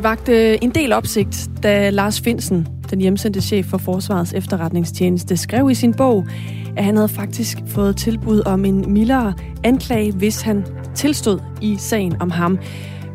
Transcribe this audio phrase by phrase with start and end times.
[0.00, 5.70] Det vagte en del opsigt, da Lars Finsen, den hjemsendte chef for Forsvarets efterretningstjeneste, skrev
[5.70, 6.26] i sin bog,
[6.76, 12.16] at han havde faktisk fået tilbud om en mildere anklage, hvis han tilstod i sagen
[12.20, 12.58] om ham.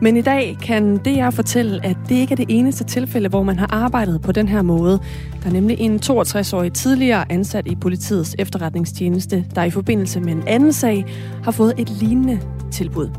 [0.02, 3.60] Men i dag kan DR fortælle, at det ikke er det eneste tilfælde, hvor man
[3.60, 5.00] har arbejdet på den her måde.
[5.44, 10.44] Der er nemlig en 62-årig tidligere ansat i politiets efterretningstjeneste, der i forbindelse med en
[10.48, 11.06] anden sag
[11.44, 12.40] har fået et lignende
[12.72, 13.10] tilbud.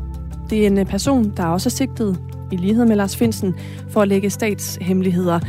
[0.49, 2.17] Det er en person, der også er sigtet,
[2.51, 3.55] i lighed med Lars Finsen,
[3.89, 5.39] for at lægge statshemmeligheder.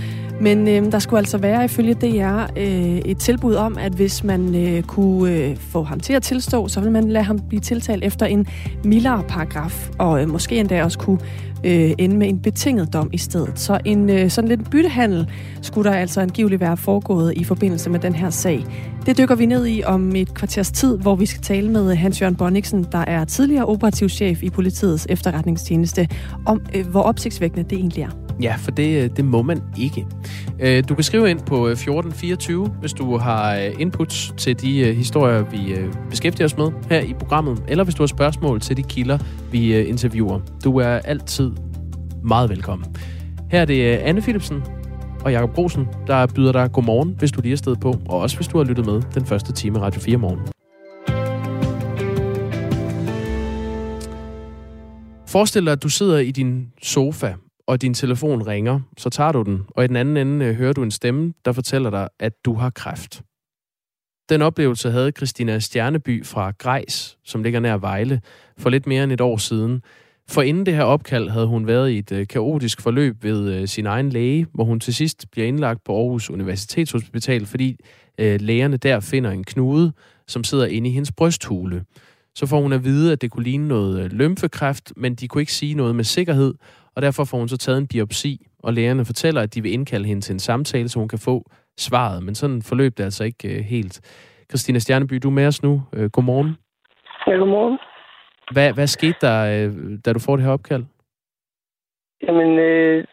[0.40, 4.54] Men øh, der skulle altså være ifølge DR øh, et tilbud om, at hvis man
[4.54, 8.04] øh, kunne øh, få ham til at tilstå, så ville man lade ham blive tiltalt
[8.04, 8.46] efter en
[8.84, 11.18] mildere paragraf, og øh, måske endda også kunne
[11.64, 13.52] øh, ende med en betinget dom i stedet.
[13.54, 15.30] Så en øh, sådan lidt byttehandel
[15.62, 18.64] skulle der altså angiveligt være foregået i forbindelse med den her sag.
[19.06, 22.36] Det dykker vi ned i om et kvarters tid, hvor vi skal tale med Hans-Jørgen
[22.36, 26.08] Bonniksen, der er tidligere operativchef i politiets efterretningstjeneste,
[26.46, 28.27] om øh, hvor opsigtsvækkende det egentlig er.
[28.42, 30.06] Ja, for det, øh, det må man ikke.
[30.60, 35.42] Øh, du kan skrive ind på øh, 1424, hvis du har inputs til de historier,
[35.42, 35.76] vi
[36.10, 39.18] beskæftiger os med her i programmet, eller hvis du har spørgsmål til de kilder,
[39.52, 40.40] vi interviewer.
[40.64, 41.52] Du er altid
[42.24, 42.96] meget velkommen.
[43.50, 44.62] Her er det Anne Philipsen
[45.24, 48.36] og Jakob Grosen, der byder dig godmorgen, hvis du lige er sted på, og også
[48.36, 50.40] hvis du har lyttet med den første time Radio 4 morgen.
[55.26, 57.34] Forestil dig, at du sidder i din sofa
[57.68, 60.72] og din telefon ringer, så tager du den, og i den anden ende øh, hører
[60.72, 63.22] du en stemme, der fortæller dig, at du har kræft.
[64.28, 68.20] Den oplevelse havde Christina Stjerneby fra Grejs, som ligger nær Vejle,
[68.58, 69.82] for lidt mere end et år siden.
[70.28, 73.68] For inden det her opkald havde hun været i et øh, kaotisk forløb ved øh,
[73.68, 77.76] sin egen læge, hvor hun til sidst bliver indlagt på Aarhus Universitetshospital, fordi
[78.18, 79.92] øh, lægerne der finder en knude,
[80.26, 81.84] som sidder inde i hendes brysthule.
[82.34, 85.42] Så får hun at vide, at det kunne ligne noget øh, lymfekræft, men de kunne
[85.42, 86.54] ikke sige noget med sikkerhed,
[86.98, 90.06] og derfor får hun så taget en biopsi, og lægerne fortæller, at de vil indkalde
[90.06, 91.36] hende til en samtale, så hun kan få
[91.78, 92.22] svaret.
[92.22, 93.94] Men sådan forløb det altså ikke uh, helt.
[94.50, 95.72] Christina Stjerneby, du er med os nu.
[95.96, 96.56] Uh, godmorgen.
[97.26, 97.78] Ja, godmorgen.
[98.52, 99.72] Hvad, hvad skete der, uh,
[100.04, 100.84] da du får det her opkald?
[102.26, 103.04] Jamen, øh,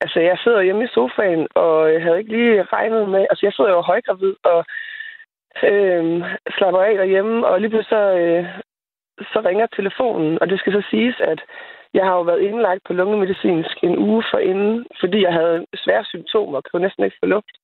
[0.00, 3.26] altså jeg sidder hjemme i sofaen, og jeg havde ikke lige regnet med...
[3.30, 4.64] Altså jeg sidder jo højgravid, og
[5.68, 6.04] øh,
[6.56, 8.44] slapper af derhjemme, og lige pludselig så, øh,
[9.32, 11.40] så ringer telefonen, og det skal så siges, at
[11.94, 16.04] jeg har jo været indlagt på lungemedicinsk en uge for inden, fordi jeg havde svære
[16.04, 17.56] symptomer og kunne næsten ikke få luft.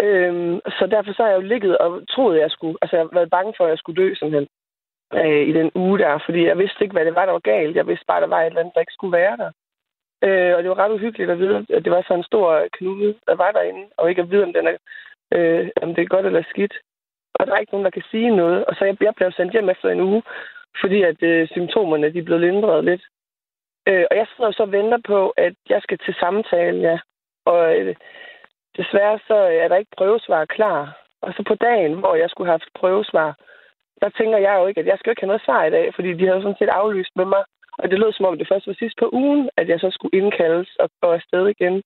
[0.00, 2.78] Øhm, så derfor så har jeg jo ligget og troet, at jeg skulle...
[2.82, 4.48] Altså, jeg har været bange for, at jeg skulle dø simpelthen
[5.14, 7.76] øh, i den uge der, fordi jeg vidste ikke, hvad det var, der var galt.
[7.76, 9.50] Jeg vidste bare, at der var et eller andet, der ikke skulle være der.
[10.26, 13.14] Øh, og det var ret uhyggeligt at vide, at det var sådan en stor knude,
[13.26, 14.76] der var derinde, og ikke at vide, om, den er,
[15.34, 16.74] øh, om det er godt eller skidt.
[17.34, 18.64] Og der er ikke nogen, der kan sige noget.
[18.64, 20.22] Og så jeg, jeg blev sendt hjem efter en uge,
[20.80, 23.02] fordi at øh, symptomerne de blev lindret lidt.
[23.88, 26.98] Øh, og jeg sidder så og venter på, at jeg skal til samtale, ja.
[27.44, 27.94] Og øh,
[28.76, 31.02] desværre så er der ikke prøvesvar klar.
[31.22, 33.30] Og så på dagen, hvor jeg skulle have haft prøvesvar,
[34.02, 36.12] der tænker jeg jo ikke, at jeg skal ikke have noget svar i dag, fordi
[36.12, 37.44] de havde sådan set aflyst med mig.
[37.78, 40.18] Og det lød som om, det først var sidst på ugen, at jeg så skulle
[40.20, 41.82] indkaldes og gå afsted igen.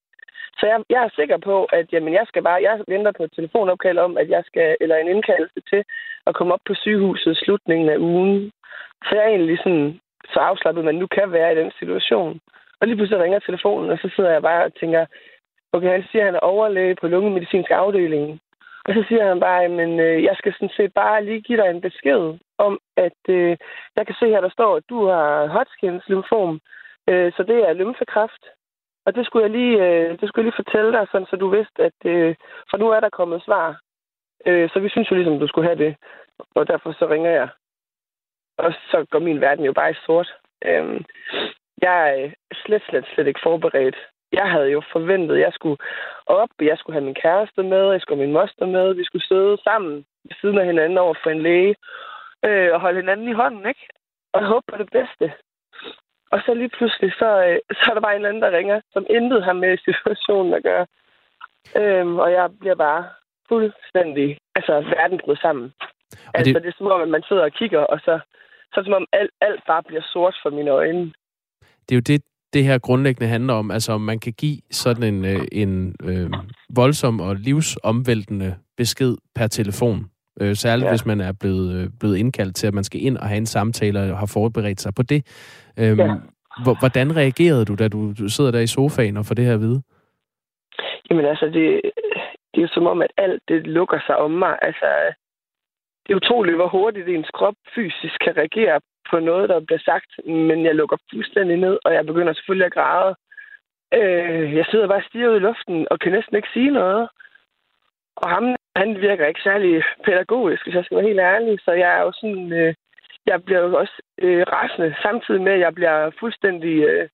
[0.58, 3.32] Så jeg, jeg er sikker på, at jamen, jeg skal bare, jeg venter på et
[3.32, 5.84] telefonopkald om, at jeg skal, eller en indkaldelse til
[6.26, 8.52] at komme op på sygehuset i slutningen af ugen.
[9.04, 10.00] Så jeg er egentlig sådan
[10.32, 12.40] så afslappet man nu kan være i den situation.
[12.80, 15.06] Og lige pludselig ringer telefonen, og så sidder jeg bare og tænker,
[15.72, 18.40] okay, han siger, at han er overlæge på lungemedicinsk afdeling.
[18.84, 21.70] Og så siger han bare, men øh, jeg skal sådan set bare lige give dig
[21.70, 23.56] en besked om, at øh,
[23.96, 26.60] jeg kan se her, der står, at du har Hodgkins lymfom,
[27.10, 28.44] øh, så det er lymfekræft.
[29.06, 31.48] Og det skulle jeg lige, øh, det skulle jeg lige fortælle dig, sådan, så du
[31.48, 32.34] vidste, at øh,
[32.70, 33.80] for nu er der kommet svar.
[34.46, 35.96] Øh, så vi synes jo ligesom, du skulle have det.
[36.54, 37.48] Og derfor så ringer jeg
[38.64, 40.34] og så går min verden jo bare i sort.
[40.64, 41.04] Øhm,
[41.82, 42.30] jeg er
[42.64, 43.96] slet, slet, slet ikke forberedt.
[44.32, 45.78] Jeg havde jo forventet, at jeg skulle
[46.26, 49.26] op, jeg skulle have min kæreste med, jeg skulle have min moster med, vi skulle
[49.26, 51.74] sidde sammen ved siden af hinanden over for en læge,
[52.44, 53.86] øh, og holde hinanden i hånden, ikke?
[54.32, 55.32] Og håbe på det bedste.
[56.32, 59.06] Og så lige pludselig, så, øh, så er der bare en anden, der ringer, som
[59.10, 60.86] intet har med situationen at gøre.
[61.76, 63.04] Øhm, og jeg bliver bare
[63.48, 65.72] fuldstændig, altså verden bryder sammen.
[66.34, 66.62] Altså, det...
[66.62, 68.20] det er som om, at man sidder og kigger, og så
[68.72, 71.12] så som om alt, alt bare bliver sort for mine øjne.
[71.88, 72.22] Det er jo det,
[72.52, 76.30] det her grundlæggende handler om, altså om man kan give sådan en, øh, en øh,
[76.76, 80.10] voldsom og livsomvæltende besked per telefon.
[80.40, 80.90] Øh, særligt ja.
[80.90, 83.46] hvis man er blevet, øh, blevet indkaldt til, at man skal ind og have en
[83.46, 85.20] samtale og har forberedt sig på det.
[85.78, 86.14] Øh, ja.
[86.80, 89.60] Hvordan reagerede du, da du, du sidder der i sofaen og får det her at
[89.60, 89.82] vide?
[91.10, 91.80] Jamen altså, det,
[92.50, 94.58] det er jo som om, at alt det lukker sig om mig.
[94.62, 94.86] Altså,
[96.02, 98.80] det er utroligt, hvor hurtigt ens krop fysisk kan reagere
[99.10, 102.72] på noget, der bliver sagt, men jeg lukker fuldstændig ned, og jeg begynder selvfølgelig at
[102.72, 103.14] græde.
[103.94, 107.08] Øh, jeg sidder bare stiger ud i luften og kan næsten ikke sige noget.
[108.16, 111.60] Og ham, han virker ikke særlig pædagogisk, hvis jeg skal være helt ærlig.
[111.64, 112.52] Så jeg er jo sådan...
[112.52, 112.74] Øh,
[113.26, 117.08] jeg bliver jo også øh, rasende, samtidig med, at jeg bliver fuldstændig øh,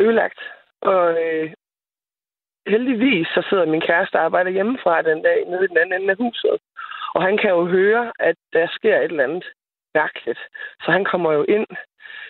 [0.00, 0.40] ødelagt.
[0.80, 1.52] Og øh,
[2.66, 6.10] heldigvis så sidder min kæreste og arbejder hjemmefra den dag nede i den anden ende
[6.10, 6.58] af huset.
[7.14, 9.44] Og han kan jo høre, at der sker et eller andet
[9.94, 10.38] mærkeligt.
[10.82, 11.66] Så han kommer jo ind.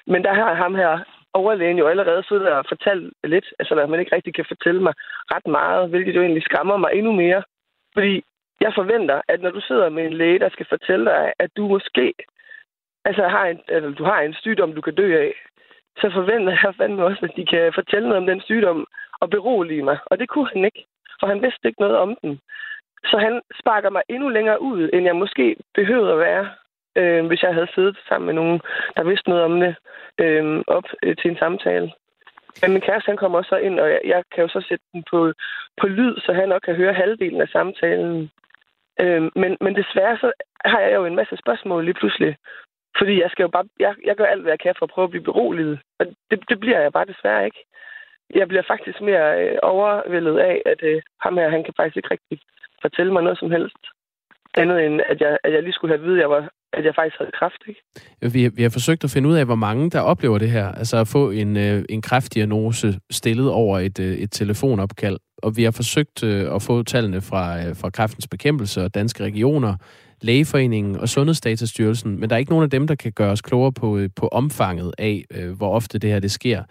[0.06, 0.98] Men der har ham her
[1.32, 4.94] overlægen jo allerede siddet og fortalt lidt, altså at man ikke rigtig kan fortælle mig
[5.34, 7.42] ret meget, hvilket jo egentlig skræmmer mig endnu mere.
[7.94, 8.24] Fordi
[8.60, 11.68] jeg forventer, at når du sidder med en læge, der skal fortælle dig, at du
[11.68, 12.14] måske
[13.04, 15.34] altså har en, altså, du har en sygdom, du kan dø af,
[16.00, 18.86] så forventer jeg fandme også, at de kan fortælle noget om den sygdom
[19.20, 19.98] og berolige mig.
[20.06, 20.86] Og det kunne han ikke,
[21.20, 22.40] for han vidste ikke noget om den.
[23.04, 26.50] Så han sparker mig endnu længere ud, end jeg måske behøvede at være,
[26.96, 28.60] øh, hvis jeg havde siddet sammen med nogen,
[28.96, 29.74] der vidste noget om det,
[30.20, 31.92] øh, op øh, til en samtale.
[32.62, 35.04] Men min kæreste, han kommer også ind, og jeg, jeg kan jo så sætte den
[35.10, 35.32] på,
[35.80, 38.30] på lyd, så han nok kan høre halvdelen af samtalen.
[39.00, 40.32] Øh, men, men desværre så
[40.64, 42.36] har jeg jo en masse spørgsmål lige pludselig.
[42.98, 45.04] Fordi jeg skal jo bare, jeg, jeg gør alt, hvad jeg kan for at prøve
[45.04, 45.78] at blive beroliget.
[45.98, 47.64] Og det, det bliver jeg bare desværre ikke.
[48.34, 52.10] Jeg bliver faktisk mere øh, overvældet af, at øh, ham her, han kan faktisk ikke
[52.10, 52.38] rigtig
[52.86, 53.82] fortælle mig noget som helst.
[54.60, 56.42] Andet end, at jeg, at jeg lige skulle have at vide, at jeg, var,
[56.72, 57.62] at jeg faktisk havde kræft.
[57.70, 57.80] Ikke?
[58.34, 60.68] Vi, vi har forsøgt at finde ud af, hvor mange der oplever det her.
[60.80, 65.18] Altså at få en, øh, en kræftdiagnose stillet over et, øh, et telefonopkald.
[65.42, 69.24] Og vi har forsøgt øh, at få tallene fra, øh, fra kræftens bekæmpelse og danske
[69.24, 69.74] regioner
[70.22, 73.72] Lægeforeningen og Sundhedsdatastyrelsen, men der er ikke nogen af dem, der kan gøre os klogere
[73.72, 76.62] på, øh, på omfanget af, øh, hvor ofte det her det sker.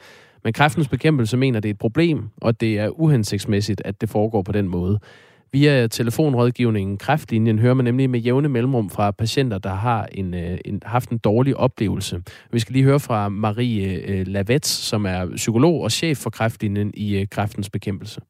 [0.43, 4.41] Men kræftens bekæmpelse mener, det er et problem, og det er uhensigtsmæssigt, at det foregår
[4.41, 4.99] på den måde.
[5.55, 10.57] Via telefonrådgivningen Kræftlinjen hører man nemlig med jævne mellemrum fra patienter, der har en, øh,
[10.65, 12.15] en, haft en dårlig oplevelse.
[12.51, 16.91] Vi skal lige høre fra Marie øh, Lavets, som er psykolog og chef for Kræftlinjen
[16.93, 18.21] i øh, Kræftens Bekæmpelse.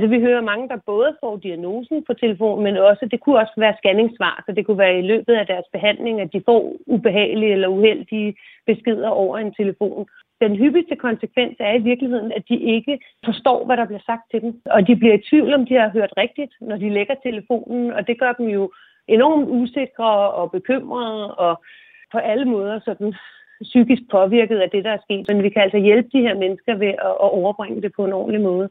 [0.00, 3.56] Så vi hører mange, der både får diagnosen på telefon, men også, det kunne også
[3.56, 7.52] være scanningssvar, så det kunne være i løbet af deres behandling, at de får ubehagelige
[7.52, 8.36] eller uheldige
[8.66, 10.06] beskeder over en telefon.
[10.40, 14.40] Den hyppigste konsekvens er i virkeligheden, at de ikke forstår, hvad der bliver sagt til
[14.40, 14.62] dem.
[14.66, 18.06] Og de bliver i tvivl, om de har hørt rigtigt, når de lægger telefonen, og
[18.06, 18.72] det gør dem jo
[19.08, 21.62] enormt usikre og bekymrede og
[22.12, 23.14] på alle måder sådan
[23.60, 25.24] psykisk påvirket af det, der er sket.
[25.28, 28.40] Men vi kan altså hjælpe de her mennesker ved at overbringe det på en ordentlig
[28.40, 28.68] måde.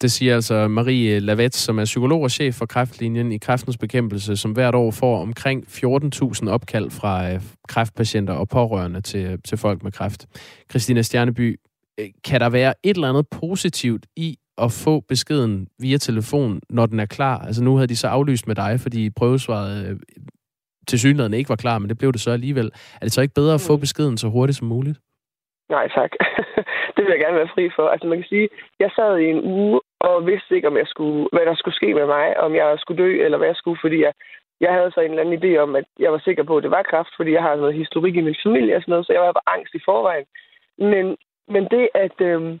[0.00, 4.36] Det siger altså Marie Lavet, som er psykolog og chef for kræftlinjen i kræftens bekæmpelse,
[4.36, 9.82] som hvert år får omkring 14.000 opkald fra øh, kræftpatienter og pårørende til, til folk
[9.82, 10.26] med kræft.
[10.70, 11.60] Christina Stjerneby,
[12.00, 16.86] øh, kan der være et eller andet positivt i at få beskeden via telefon, når
[16.86, 17.38] den er klar?
[17.38, 19.96] Altså nu havde de så aflyst med dig, fordi prøvesvaret øh,
[20.88, 22.66] til synligheden ikke var klar, men det blev det så alligevel.
[23.00, 23.80] Er det så ikke bedre at få mm.
[23.80, 24.98] beskeden så hurtigt som muligt?
[25.70, 26.10] Nej, tak.
[26.94, 27.88] det vil jeg gerne være fri for.
[27.88, 28.48] Altså man kan sige,
[28.80, 31.94] jeg sad i en uge og vidste ikke, om jeg skulle, hvad der skulle ske
[31.94, 34.12] med mig, om jeg skulle dø, eller hvad jeg skulle, fordi jeg,
[34.60, 36.70] jeg havde så en eller anden idé om, at jeg var sikker på, at det
[36.70, 39.22] var kræft, fordi jeg har noget historik i min familie og sådan noget, så jeg
[39.22, 40.26] var bare angst i forvejen.
[40.78, 41.16] Men,
[41.48, 42.58] men det, at, øh,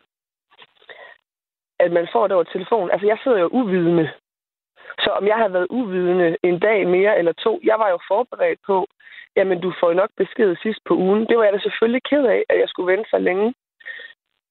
[1.80, 4.10] at man får det over telefon, altså jeg sidder jo uvidende.
[4.98, 8.60] Så om jeg havde været uvidende en dag mere eller to, jeg var jo forberedt
[8.66, 8.86] på,
[9.36, 11.26] jamen du får nok besked sidst på ugen.
[11.26, 13.54] Det var jeg da selvfølgelig ked af, at jeg skulle vente så længe.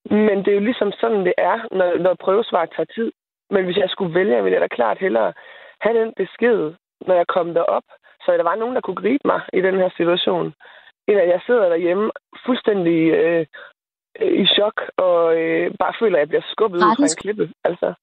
[0.10, 3.12] Men det er jo ligesom sådan, det er, når, når prøvesvar tager tid.
[3.50, 5.34] Men hvis jeg skulle vælge, ville jeg da klart hellere
[5.82, 6.74] have den besked,
[7.08, 7.84] når jeg kom derop,
[8.24, 10.54] så der var nogen, der kunne gribe mig i den her situation,
[11.08, 12.12] end at jeg sidder derhjemme
[12.46, 13.46] fuldstændig øh,
[14.22, 17.50] i chok og øh, bare føler, at jeg bliver skubbet ud fra en klippe.
[17.64, 17.94] Altså.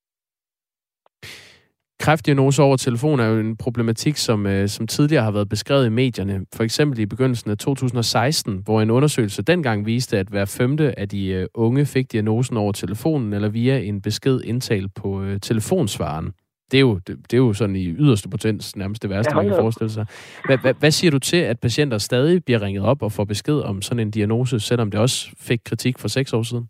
[2.03, 5.89] Kræftdiagnose over telefon er jo en problematik, som, øh, som tidligere har været beskrevet i
[5.89, 6.41] medierne.
[6.55, 11.09] For eksempel i begyndelsen af 2016, hvor en undersøgelse dengang viste, at hver femte af
[11.09, 16.33] de øh, unge fik diagnosen over telefonen eller via en besked indtalt på øh, telefonsvaren.
[16.71, 19.47] Det er, jo, det, det er jo sådan i yderste potens nærmest det værste, man
[19.47, 20.07] kan forestille sig.
[20.47, 23.61] Hvad, hvad, hvad siger du til, at patienter stadig bliver ringet op og får besked
[23.61, 26.69] om sådan en diagnose, selvom det også fik kritik for seks år siden?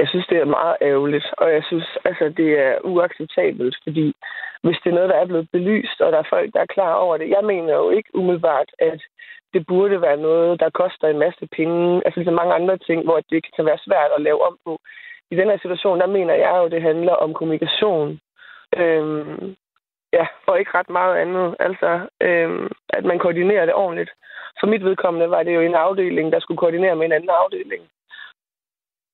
[0.00, 4.06] Jeg synes, det er meget ærgerligt, og jeg synes, altså, det er uacceptabelt, fordi
[4.62, 6.94] hvis det er noget, der er blevet belyst, og der er folk, der er klar
[6.94, 9.00] over det, jeg mener jo ikke umiddelbart, at
[9.54, 13.20] det burde være noget, der koster en masse penge, altså ligesom mange andre ting, hvor
[13.30, 14.80] det kan være svært at lave om på.
[15.30, 18.20] I den her situation, der mener jeg jo, det handler om kommunikation.
[18.76, 19.56] Øhm,
[20.12, 21.56] ja, og ikke ret meget andet.
[21.60, 24.10] Altså, øhm, at man koordinerer det ordentligt.
[24.60, 27.82] For mit vedkommende var det jo en afdeling, der skulle koordinere med en anden afdeling.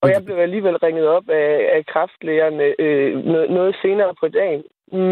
[0.03, 4.63] Og jeg blev alligevel ringet op af, af kraftlægerne øh, noget, noget senere på dagen.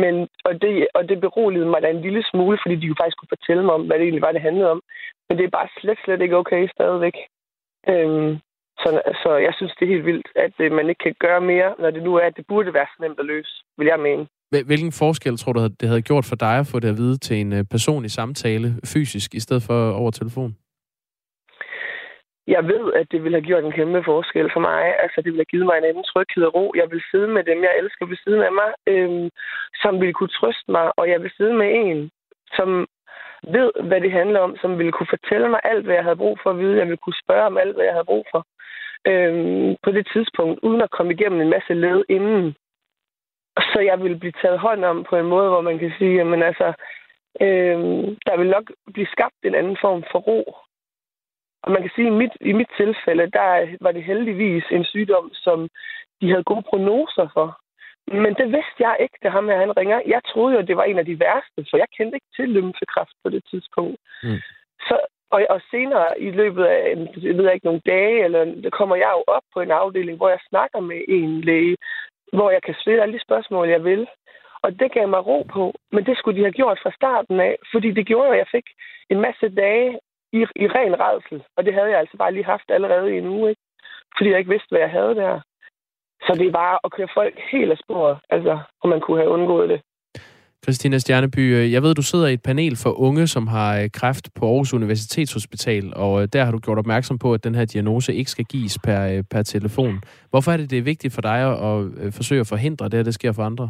[0.02, 0.14] Men,
[0.44, 3.34] og, det, og det beroligede mig da en lille smule, fordi de jo faktisk kunne
[3.36, 4.80] fortælle mig om, hvad det egentlig var, det handlede om.
[5.28, 7.16] Men det er bare slet, slet ikke okay stadigvæk.
[7.92, 8.32] Øhm,
[8.82, 8.90] Så,
[9.22, 11.90] så jeg synes, det er helt vildt, at øh, man ikke kan gøre mere, når
[11.90, 14.26] det nu er, at det burde være så nemt at løse, vil jeg mene.
[14.70, 17.36] Hvilken forskel tror du, det havde gjort for dig at få det at vide til
[17.36, 20.56] en øh, personlig samtale fysisk, i stedet for over telefon?
[22.46, 24.82] Jeg ved, at det ville have gjort en kæmpe forskel for mig.
[25.02, 26.72] Altså, det ville have givet mig en anden tryghed og ro.
[26.76, 29.30] Jeg vil sidde med dem, jeg elsker ved siden af mig, øhm,
[29.82, 32.10] som ville kunne trøste mig, og jeg vil sidde med en,
[32.56, 32.86] som
[33.56, 36.38] ved, hvad det handler om, som ville kunne fortælle mig alt, hvad jeg havde brug
[36.42, 36.78] for at vide.
[36.78, 38.46] Jeg ville kunne spørge om alt, hvad jeg havde brug for
[39.10, 42.54] øhm, på det tidspunkt, uden at komme igennem en masse led inden.
[43.72, 46.42] Så jeg ville blive taget hånd om på en måde, hvor man kan sige, at
[46.42, 46.68] altså,
[47.40, 50.56] øhm, der vil nok blive skabt en anden form for ro.
[51.64, 54.84] Og man kan sige, at i mit, i mit tilfælde, der var det heldigvis en
[54.84, 55.68] sygdom, som
[56.20, 57.48] de havde gode prognoser for.
[58.22, 60.00] Men det vidste jeg ikke, da ham her han ringer.
[60.06, 63.16] Jeg troede jo, det var en af de værste, for jeg kendte ikke til lymfekræft
[63.22, 63.96] på det tidspunkt.
[64.22, 64.40] Mm.
[64.86, 64.96] Så,
[65.30, 66.82] og, og senere i løbet af,
[67.22, 70.28] jeg ved ikke, nogle dage, eller det kommer jeg jo op på en afdeling, hvor
[70.28, 71.76] jeg snakker med en læge,
[72.32, 74.06] hvor jeg kan stille alle de spørgsmål, jeg vil.
[74.62, 75.74] Og det gav mig ro på.
[75.92, 78.66] Men det skulle de have gjort fra starten af, fordi det gjorde, at jeg fik
[79.10, 79.98] en masse dage
[80.38, 81.38] i, i ren redsel.
[81.56, 83.62] Og det havde jeg altså bare lige haft allerede i en uge, ikke?
[84.16, 85.40] fordi jeg ikke vidste, hvad jeg havde der.
[86.26, 89.34] Så det er bare at køre folk helt af sporet, altså, om man kunne have
[89.36, 89.80] undgået det.
[90.64, 93.90] Christina Stjerneby, øh, jeg ved, du sidder i et panel for unge, som har øh,
[93.92, 97.64] kræft på Aarhus Universitetshospital, og øh, der har du gjort opmærksom på, at den her
[97.64, 100.02] diagnose ikke skal gives per, per telefon.
[100.30, 103.14] Hvorfor er det, det er vigtigt for dig at forsøge at forhindre det, at det
[103.14, 103.68] sker for andre?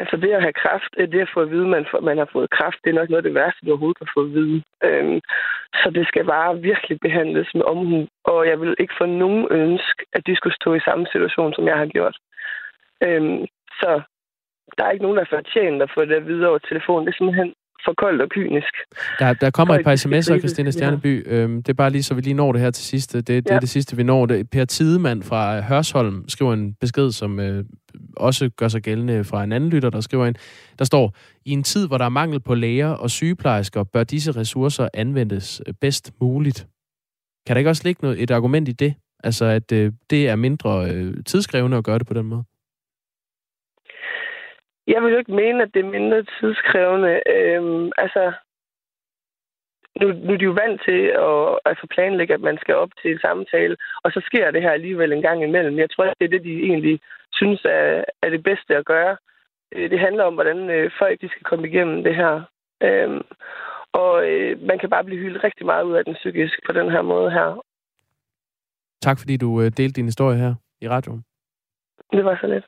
[0.00, 2.28] Altså det at have kræft, øh, det at få at vide, at man, man har
[2.32, 4.62] fået kræft, det er nok noget af det værste, du overhovedet kan få at vide.
[4.84, 5.20] Øhm,
[5.80, 8.06] så det skal bare virkelig behandles med omhu.
[8.24, 11.66] Og jeg vil ikke få nogen ønske, at de skulle stå i samme situation, som
[11.66, 12.16] jeg har gjort.
[13.06, 13.46] Øhm,
[13.80, 13.90] så
[14.76, 17.06] der er ikke nogen, der fortjener at få det videre over telefonen.
[17.06, 18.74] Det er simpelthen for koldt og kynisk.
[19.18, 21.26] Der, der kommer et par sms'er, Christina Stjerneby.
[21.26, 21.34] Ja.
[21.34, 23.12] Øhm, det er bare lige, så vi lige når det her til sidst.
[23.12, 23.54] Det, det ja.
[23.54, 24.26] er det sidste, vi når.
[24.26, 24.50] Det.
[24.50, 27.64] Per Tidemand fra Hørsholm skriver en besked, som øh,
[28.16, 30.36] også gør sig gældende fra en anden lytter, der skriver ind.
[30.78, 34.32] Der står, i en tid, hvor der er mangel på læger og sygeplejersker, bør disse
[34.32, 36.66] ressourcer anvendes øh, bedst muligt.
[37.46, 38.94] Kan der ikke også ligge noget, et argument i det?
[39.24, 42.44] Altså, at øh, det er mindre øh, tidskrævende at gøre det på den måde?
[44.86, 47.22] Jeg vil jo ikke mene, at det er mindre tidskrævende.
[47.36, 48.32] Øhm, altså,
[50.00, 53.10] nu, nu er de jo vant til at altså planlægge, at man skal op til
[53.12, 55.78] en samtale, og så sker det her alligevel en gang imellem.
[55.78, 57.00] Jeg tror, det er det, de egentlig
[57.32, 59.16] synes er, er det bedste at gøre.
[59.74, 62.42] Øh, det handler om, hvordan øh, folk de skal komme igennem det her.
[62.82, 63.22] Øhm,
[63.92, 66.90] og øh, man kan bare blive hyldet rigtig meget ud af den psykisk på den
[66.90, 67.62] her måde her.
[69.02, 71.24] Tak fordi du delte din historie her i radioen.
[72.12, 72.64] Det var så lidt.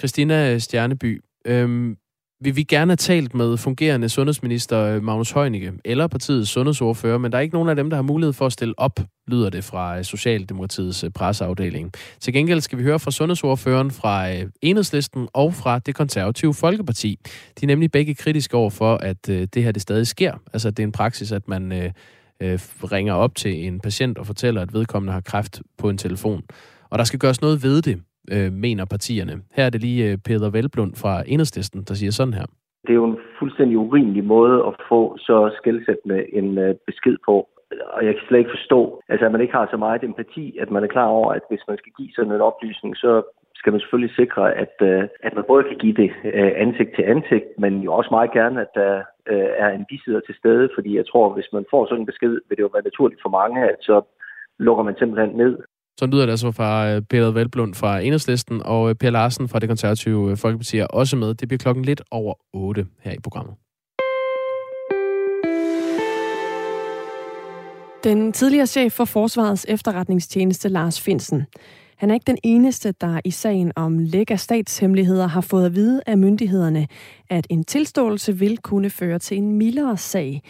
[0.00, 1.96] Christina Stjerneby, øhm,
[2.40, 7.38] vi gerne have talt med fungerende sundhedsminister øh, Magnus Heunicke eller partiets sundhedsordfører, men der
[7.38, 9.98] er ikke nogen af dem, der har mulighed for at stille op, lyder det fra
[9.98, 11.92] øh, Socialdemokratiets øh, presseafdeling.
[12.20, 14.28] Til gengæld skal vi høre fra sundhedsordføreren fra
[14.62, 17.18] Enhedslisten og fra det konservative Folkeparti.
[17.60, 20.34] De er nemlig begge kritiske over for, at det her det stadig sker.
[20.52, 21.90] Altså, det er en praksis, at man øh,
[22.92, 26.42] ringer op til en patient og fortæller, at vedkommende har kræft på en telefon.
[26.90, 28.00] Og der skal gøres noget ved det
[28.32, 29.32] øh, mener partierne.
[29.56, 32.46] Her er det lige øh, Peter Velblund fra Enhedslisten, der siger sådan her.
[32.82, 37.48] Det er jo en fuldstændig urimelig måde at få så skældsættende en øh, besked på.
[37.94, 40.70] Og jeg kan slet ikke forstå, altså, at man ikke har så meget empati, at
[40.70, 43.22] man er klar over, at hvis man skal give sådan en oplysning, så
[43.54, 46.10] skal man selvfølgelig sikre, at, øh, at man både kan give det
[46.64, 49.02] ansigt til ansigt, men jo også meget gerne, at der
[49.64, 52.32] er en bisidder til stede, fordi jeg tror, at hvis man får sådan en besked,
[52.48, 54.02] vil det jo være naturligt for mange, at så
[54.58, 55.58] lukker man simpelthen ned
[55.98, 59.58] så lyder det altså fra øh, Peter Velblund fra Enhedslisten, og øh, Per Larsen fra
[59.58, 61.34] det konservative øh, Folkeparti er også med.
[61.34, 63.54] Det bliver klokken lidt over 8 her i programmet.
[68.04, 71.46] Den tidligere chef for Forsvarets efterretningstjeneste, Lars Finsen.
[71.96, 75.74] Han er ikke den eneste, der i sagen om læk af statshemmeligheder har fået at
[75.74, 76.86] vide af myndighederne,
[77.30, 80.42] at en tilståelse vil kunne føre til en mildere sag.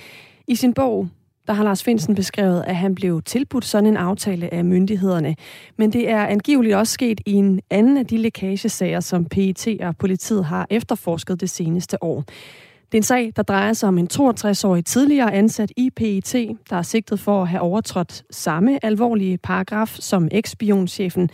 [0.48, 1.08] I sin bog
[1.46, 5.36] der har Lars Finsen beskrevet, at han blev tilbudt sådan en aftale af myndighederne.
[5.76, 9.96] Men det er angiveligt også sket i en anden af de lækagesager, som PET og
[9.96, 12.24] politiet har efterforsket det seneste år.
[12.92, 16.34] Det er en sag, der drejer sig om en 62-årig tidligere ansat i PET,
[16.70, 21.30] der er sigtet for at have overtrådt samme alvorlige paragraf som ekspionchefen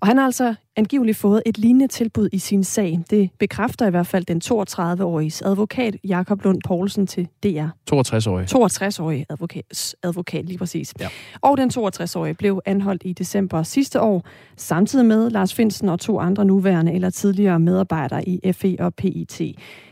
[0.00, 2.98] og han har altså angiveligt fået et lignende tilbud i sin sag.
[3.10, 7.66] Det bekræfter i hvert fald den 32-årige advokat Jakob Lund Poulsen til DR.
[7.92, 8.54] 62-årig.
[8.54, 10.94] 62-årig advokat, advokat, lige præcis.
[11.00, 11.08] Ja.
[11.40, 14.24] Og den 62-årige blev anholdt i december sidste år,
[14.56, 19.40] samtidig med Lars Finsen og to andre nuværende eller tidligere medarbejdere i FE og PIT.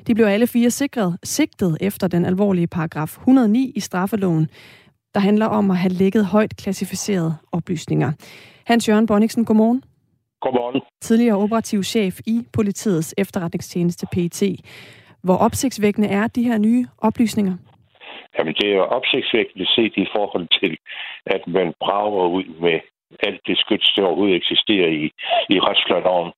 [0.07, 4.49] De blev alle fire sikret, sigtet efter den alvorlige paragraf 109 i straffeloven,
[5.15, 8.13] der handler om at have lækket højt klassificerede oplysninger.
[8.65, 9.83] Hans Jørgen Bonniksen, godmorgen.
[10.45, 10.81] Godmorgen.
[11.01, 14.43] Tidligere operativ chef i politiets efterretningstjeneste PET.
[15.23, 17.57] Hvor opsigtsvækkende er de her nye oplysninger?
[18.39, 20.77] Jamen, det er jo opsigtsvækkende set i forhold til,
[21.27, 22.81] at man brager ud med
[23.29, 25.05] alt det skyts, der overhovedet eksisterer i,
[25.55, 26.33] i retsplanloven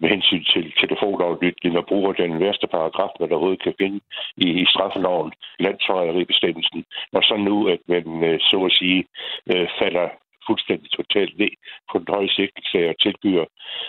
[0.00, 4.00] med hensyn til telefonaflytning og bruger den værste paragraf, man overhovedet kan finde
[4.36, 9.04] i, i straffeloven, landsforræderibestemmelsen, og så nu, at man øh, så at sige
[9.52, 10.08] øh, falder
[10.46, 11.52] fuldstændig totalt ned
[11.90, 13.46] på den høje sigtelse og tilbyder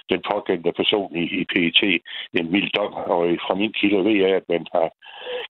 [0.10, 1.82] den pågældende person i, i PET
[2.40, 2.94] en mild dom.
[2.94, 4.90] Og fra min kilde ved jeg, at man har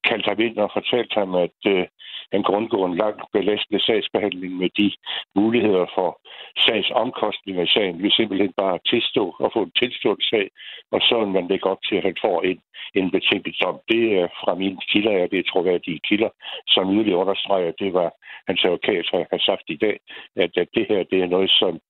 [0.08, 1.86] kaldt ham ind og fortalt ham, at øh,
[2.32, 4.92] han grundgår en lang belastende sagsbehandling med de
[5.34, 6.20] muligheder for
[6.64, 8.02] sagsomkostninger i sagen.
[8.02, 10.50] Vi simpelthen bare tilstå og få en tilstået sag,
[10.92, 12.60] og så vil man lægge op til, at han får en,
[12.94, 13.78] en betænkt dom.
[13.88, 16.30] Det er fra mine kilder, og det er troværdige kilder,
[16.68, 18.10] som yderligere understreger, det var
[18.48, 19.96] hans advokat har sagt i dag,
[20.36, 21.80] at, at det her at det er noget, som,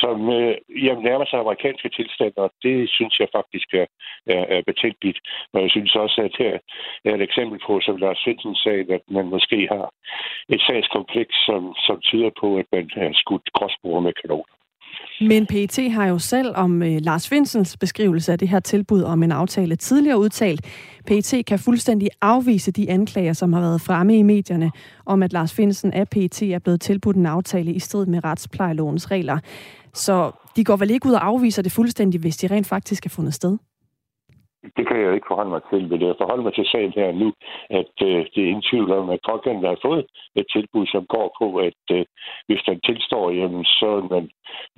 [0.00, 3.86] som øh, jamen, nærmer sig amerikanske tilstande, og det synes jeg faktisk er,
[4.26, 5.18] er, er betænkeligt.
[5.52, 6.58] Og jeg synes også, at her
[7.04, 9.86] er et eksempel på, som Lars Svendsen sagde, at man måske har
[10.48, 14.57] et sagskompleks, som, som tyder på, at man har skudt gråsbruger med kanoner.
[15.20, 19.22] Men PET har jo selv om øh, Lars Vinsens beskrivelse af det her tilbud om
[19.22, 20.64] en aftale tidligere udtalt,
[21.06, 24.70] PET kan fuldstændig afvise de anklager, som har været fremme i medierne,
[25.06, 29.10] om at Lars Finsen af PET er blevet tilbudt en aftale i strid med retsplejelovens
[29.10, 29.38] regler.
[29.94, 33.10] Så de går vel ikke ud og afviser det fuldstændig, hvis de rent faktisk er
[33.10, 33.58] fundet sted?
[34.76, 37.28] Det kan jeg ikke forholde mig til, men jeg forholder mig til sagen her nu,
[37.70, 41.36] at øh, det er ingen tvivl om, at pågældende har fået et tilbud, som går
[41.40, 42.04] på, at øh,
[42.46, 44.30] hvis den tilstår, jamen, så vil man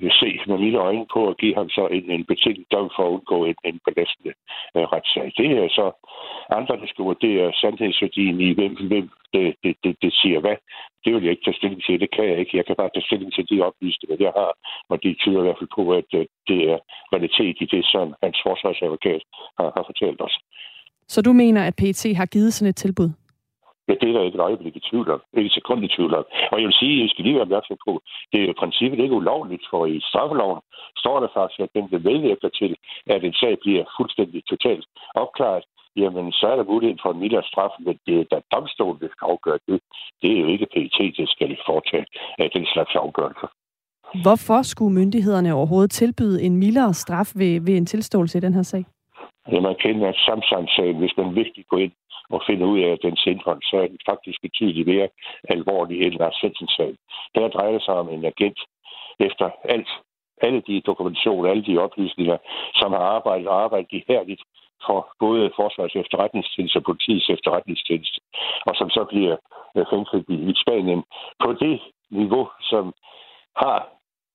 [0.03, 3.03] øh, se med mine øjne på at give ham så en, en betinget dom for
[3.07, 4.33] at undgå en, en belastende
[4.77, 5.33] øh, retssag.
[5.37, 5.87] Det er så
[6.59, 10.57] andre, der skal vurdere sandhedsværdien i, hvem, hvem det, det, det, det siger hvad.
[11.05, 12.01] Det vil jeg ikke tage stilling til.
[12.01, 12.57] Det kan jeg ikke.
[12.57, 14.53] Jeg kan bare tage stilling til de oplysninger, jeg har.
[14.91, 16.09] Og de tyder i hvert fald på, at
[16.51, 16.79] det er
[17.13, 19.23] realitet i det, som hans forsvarsadvokat
[19.59, 20.37] har, har fortalt os.
[21.15, 23.11] Så du mener, at PT har givet sådan et tilbud?
[23.89, 25.21] Ja, det er der ikke et øjeblik i tvivl om.
[25.37, 26.25] Ikke sekund i tvivl om.
[26.53, 27.93] Og jeg vil sige, at jeg skal lige være opmærksom på,
[28.31, 30.61] det er jo i princippet ikke ulovligt, for i straffeloven
[31.03, 32.73] står der faktisk, at den vil medvirke til,
[33.15, 35.65] at en sag bliver fuldstændig totalt opklaret
[35.97, 39.09] jamen så er der mulighed for en mildere straf, men det er da domstolen, der
[39.11, 39.81] skal afgøre det.
[40.23, 42.07] Det er jo ikke PET, der skal foretage
[42.39, 43.49] af den slags afgørelser.
[44.25, 48.63] Hvorfor skulle myndighederne overhovedet tilbyde en mildere straf ved, ved en tilståelse i den her
[48.63, 48.85] sag?
[49.53, 51.93] Ja, man kender Samsam-sagen, hvis man virkelig går ind
[52.31, 55.09] og finder ud af den indhold, så er den faktisk betydeligt mere
[55.49, 56.97] alvorlig end Lars Svendsen-sagen.
[57.35, 58.61] Her drejer det sig om en agent
[59.21, 59.91] efter alt,
[60.43, 62.37] alle de dokumentationer, alle de oplysninger,
[62.75, 64.43] som har arbejdet og arbejdet ihærdigt
[64.87, 68.19] for både Forsvarets efterretningstjeneste og politiets efterretningstjeneste,
[68.69, 69.37] og som så bliver
[69.77, 71.03] øh, fængslet i Spanien
[71.45, 72.85] på det niveau, som
[73.57, 73.79] har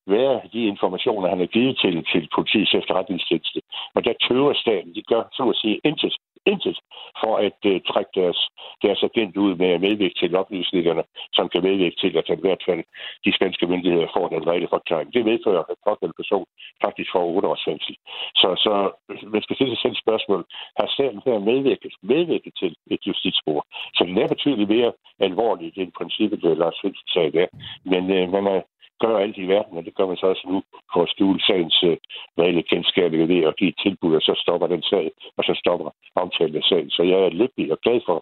[0.07, 3.59] været de informationer, han har givet til, til politiets efterretningstjeneste.
[3.95, 6.77] Og der tøver staten, de gør, så at sige, intet intet
[7.21, 8.39] for at øh, trække deres,
[8.85, 11.03] deres agent ud med at medvirke til oplysningerne,
[11.33, 12.83] som kan medvirke til, at i hvert fald
[13.25, 15.13] de spanske myndigheder får den rette forklaring.
[15.13, 16.45] Det medfører, at pågældende person
[16.85, 17.95] faktisk får 8 års fængsel.
[18.41, 18.73] Så, så
[19.09, 20.41] øh, man skal stille sig selv spørgsmål.
[20.79, 23.59] Har staten her medvirket, medvirket til et justitsspor?
[23.95, 27.47] Så den er betydeligt mere alvorligt end princippet, der Lars Svendsen sagde der.
[27.91, 28.61] Men øh, man er
[29.03, 30.57] gøre alt i verden, og det gør man så også nu
[30.93, 31.97] for at skjule sagens uh,
[32.39, 35.89] reelle kendskabet ved at give et tilbud, og så stopper den sag, og så stopper
[36.15, 36.89] omtalen af sagen.
[36.89, 38.17] Så jeg er lykkelig og glad for,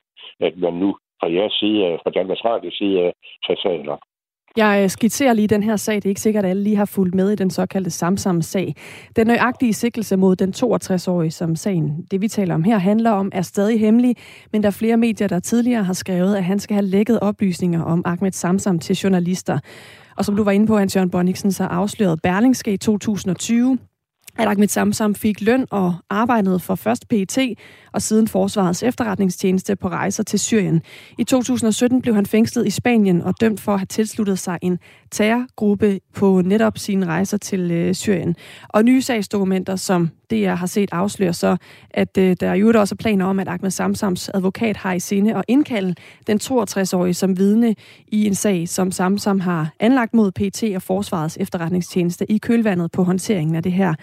[0.48, 3.14] at man nu fra jeres side, fra Danmarks Radio side,
[3.46, 4.04] tager sagen op.
[4.58, 5.96] Jeg øh, skitserer lige den her sag.
[5.96, 8.76] Det er ikke sikkert, at alle lige har fulgt med i den såkaldte Samsam-sag.
[9.16, 13.32] Den nøjagtige sikkelse mod den 62-årige, som sagen, det vi taler om her, handler om,
[13.34, 14.16] er stadig hemmelig,
[14.52, 17.84] men der er flere medier, der tidligere har skrevet, at han skal have lækket oplysninger
[17.84, 19.60] om Ahmed Samsam til journalister.
[20.18, 23.78] Og som du var inde på, Hans Jørgen Bonniksen, så afslørede Berlingske i 2020,
[24.38, 27.38] at Ahmed Samsam fik løn og arbejdede for først PET
[27.94, 30.82] og siden Forsvarets efterretningstjeneste på rejser til Syrien.
[31.20, 34.80] I 2017 blev han fængslet i Spanien og dømt for at have tilsluttet sig en
[35.12, 38.36] terrorgruppe på netop sine rejser til øh, Syrien.
[38.70, 41.58] Og nye sagsdokumenter, som det jeg har set afslører så,
[41.90, 45.44] at øh, der jo også planer om, at Ahmed Samsams advokat har i sinde at
[45.48, 45.96] indkalde
[46.28, 47.76] den 62-årige som vidne
[48.08, 53.04] i en sag, som Samsam har anlagt mod PT og Forsvarets efterretningstjeneste i kølvandet på
[53.04, 53.94] håndteringen af det her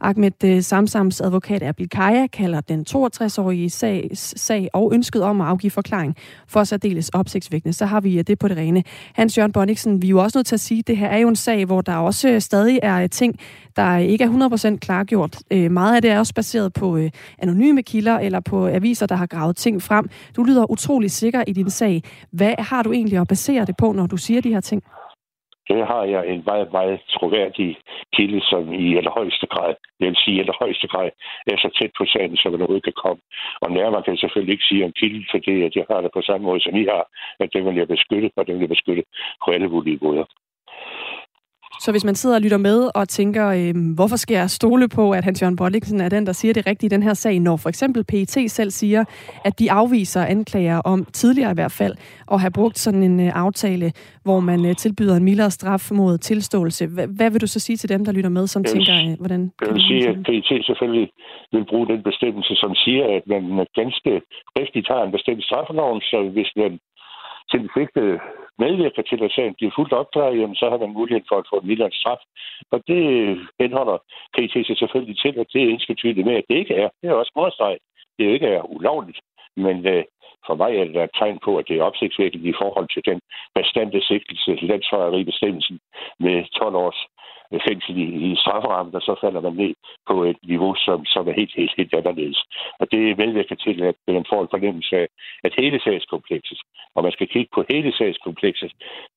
[0.00, 5.46] Ahmed øh, Samsams advokat Erbil Kaya kalder den 62-årige sag, sag og ønsket om at
[5.46, 6.16] afgive forklaring
[6.48, 7.72] for særdeles opsigtsvækkende.
[7.72, 8.82] Så har vi øh, det på det rene.
[9.14, 11.18] Hans Jørgen Bonniksen, vi er jo også nødt til at sige, at det her er
[11.18, 13.38] jo en sag, hvor der også øh, stadig er ting,
[13.76, 15.38] der ikke er 100% klargjort.
[15.70, 16.98] Meget af det er også baseret på
[17.38, 20.08] anonyme kilder eller på aviser, der har gravet ting frem.
[20.36, 22.02] Du lyder utrolig sikker i din sag.
[22.30, 24.82] Hvad har du egentlig at basere det på, når du siger de her ting?
[25.68, 27.76] Det har jeg en meget, meget troværdig
[28.14, 31.10] kilde, som i allerhøjeste grad, jeg vil sige i allerhøjeste grad,
[31.46, 33.22] er så tæt på sagen, som man overhovedet kan komme.
[33.60, 36.22] Og nærmere kan jeg selvfølgelig ikke sige om kilden, fordi at jeg har det på
[36.22, 37.04] samme måde, som I har,
[37.40, 39.04] at den vil jeg beskytte, og den vil jeg beskytte
[39.44, 40.24] på alle mulige måder.
[41.84, 45.04] Så hvis man sidder og lytter med og tænker, øh, hvorfor skal jeg stole på,
[45.10, 47.56] at Hans Jørgen Bolliksen er den, der siger det rigtige i den her sag, når
[47.56, 49.04] for eksempel PET selv siger,
[49.44, 51.94] at de afviser anklager om, tidligere i hvert fald,
[52.32, 53.92] at have brugt sådan en øh, aftale,
[54.26, 56.86] hvor man øh, tilbyder en mildere straf mod tilståelse.
[56.86, 59.18] H- hvad vil du så sige til dem, der lytter med, som jeg tænker, øh,
[59.22, 59.52] hvordan...
[59.60, 61.08] Jeg vil sige, at PET selvfølgelig
[61.52, 64.12] vil bruge den bestemmelse, som siger, at man ganske
[64.60, 66.72] rigtigt har en bestemt straffelov, så hvis man
[67.50, 68.14] til den sigtede
[68.58, 71.56] medvirker til, at sagen bliver fuldt opklaret, jamen, så har man mulighed for at få
[71.58, 72.22] en mildere straf.
[72.70, 73.02] Og det
[73.60, 73.98] henholder
[74.34, 76.88] PET sig selvfølgelig til, at det er ensketydigt med, at det ikke er.
[77.00, 77.82] Det er også modstreget.
[78.18, 79.20] Det ikke er ulovligt.
[79.56, 80.04] Men øh,
[80.46, 83.20] for mig er det et tegn på, at det er opsigtsvækkende i forhold til den
[83.54, 85.80] bestandte sigtelse, landsforræderibestemmelsen
[86.18, 87.00] med 12 års
[87.68, 89.74] fængsel i, i strafferammen, og så falder man ned
[90.08, 92.44] på et niveau, som, som er helt, helt, helt anderledes.
[92.80, 95.06] Og det medvirker til, at man får en fornemmelse af,
[95.44, 96.60] at hele sagskomplekset,
[96.94, 98.72] og man skal kigge på hele sagskomplekset,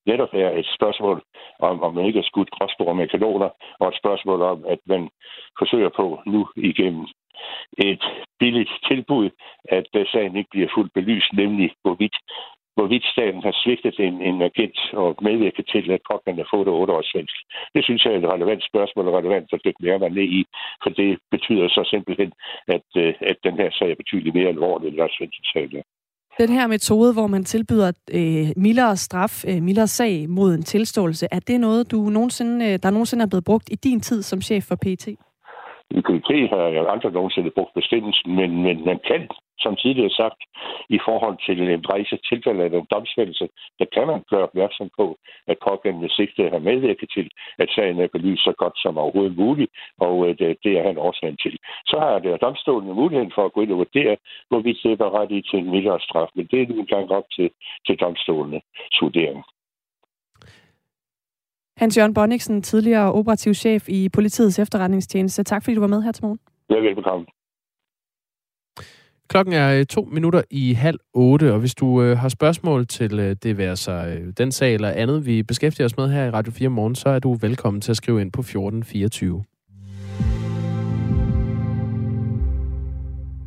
[0.06, 1.22] netop er et spørgsmål
[1.58, 5.08] om, om man ikke har skudt gråsbord med kanoner, og et spørgsmål om, at man
[5.58, 7.06] forsøger på nu igennem
[7.78, 8.04] et
[8.38, 9.30] billigt tilbud,
[9.68, 12.16] at sagen ikke bliver fuldt belyst, nemlig hvorvidt
[12.78, 16.92] hvorvidt staten har svigtet en, en agent og medvirket til, at pågældende har fået 8
[16.96, 17.40] års fængsel.
[17.74, 20.42] Det synes jeg er et relevant spørgsmål og relevant at dykke mere ned i,
[20.82, 22.30] for det betyder så simpelthen,
[22.76, 25.82] at, øh, at den her sag er betydeligt mere alvorlig, end Lars Svendsen
[26.42, 31.26] Den her metode, hvor man tilbyder øh, mildere straf, øh, mildere sag mod en tilståelse,
[31.30, 34.40] er det noget, du nogensinde, øh, der nogensinde er blevet brugt i din tid som
[34.40, 35.08] chef for PT?
[35.90, 39.28] I PT har jeg aldrig nogensinde brugt bestemmelsen, men, men man kan
[39.64, 40.40] som tidligere sagt,
[40.88, 43.48] i forhold til en rejse tilfælde af en domsfældelse,
[43.78, 48.08] der kan man gøre opmærksom på, at pågældende sigte har medvirket til, at sagen er
[48.12, 51.58] belyst så godt som overhovedet muligt, og øh, det, det er han årsagen til.
[51.86, 54.16] Så har det domstolen muligheden for at gå ind og vurdere,
[54.48, 57.26] hvorvidt det er ret i til en mildere straf, men det er nu engang op
[57.36, 57.50] til,
[57.86, 58.60] til domstolene
[59.00, 59.44] vurdering.
[61.78, 65.42] Hans-Jørgen Bonniksen, tidligere operativ chef i politiets efterretningstjeneste.
[65.42, 66.38] Tak fordi du var med her til morgen.
[66.70, 67.26] Ja, velbekomme.
[69.28, 73.18] Klokken er øh, to minutter i halv otte, og hvis du øh, har spørgsmål til
[73.18, 76.30] øh, det være sig øh, den sag eller andet, vi beskæftiger os med her i
[76.30, 79.44] Radio 4 morgen, så er du velkommen til at skrive ind på 1424.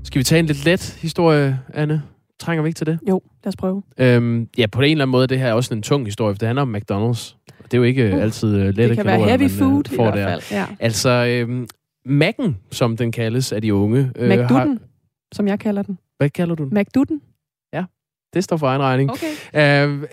[0.04, 2.02] Skal vi tage en lidt let historie, Anne?
[2.40, 3.00] Trænger vi ikke til det?
[3.10, 3.84] Jo, lad os prøve.
[3.98, 6.38] Øhm, ja, på en eller anden måde, det her er også en tung historie, for
[6.38, 7.36] det handler om McDonald's.
[7.72, 10.08] Det er jo ikke uh, altid uh, lette Det kan være heavy man, food får
[10.08, 10.60] i hvert fald.
[10.60, 10.66] Ja.
[10.80, 11.68] Altså, øhm,
[12.08, 14.12] Mac'en, som den kaldes af de unge...
[14.16, 14.78] Øh, har,
[15.32, 15.98] som jeg kalder den.
[16.18, 16.78] Hvad kalder du den?
[16.80, 17.22] McDuden.
[17.74, 17.84] Ja,
[18.34, 19.12] det står for egen regning.
[19.12, 19.88] Okay.
[19.88, 20.04] Uh,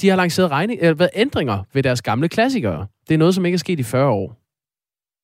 [0.00, 2.86] de har lanceret regning, uh, hvad, ændringer ved deres gamle klassikere.
[3.08, 4.36] Det er noget, som ikke er sket i 40 år.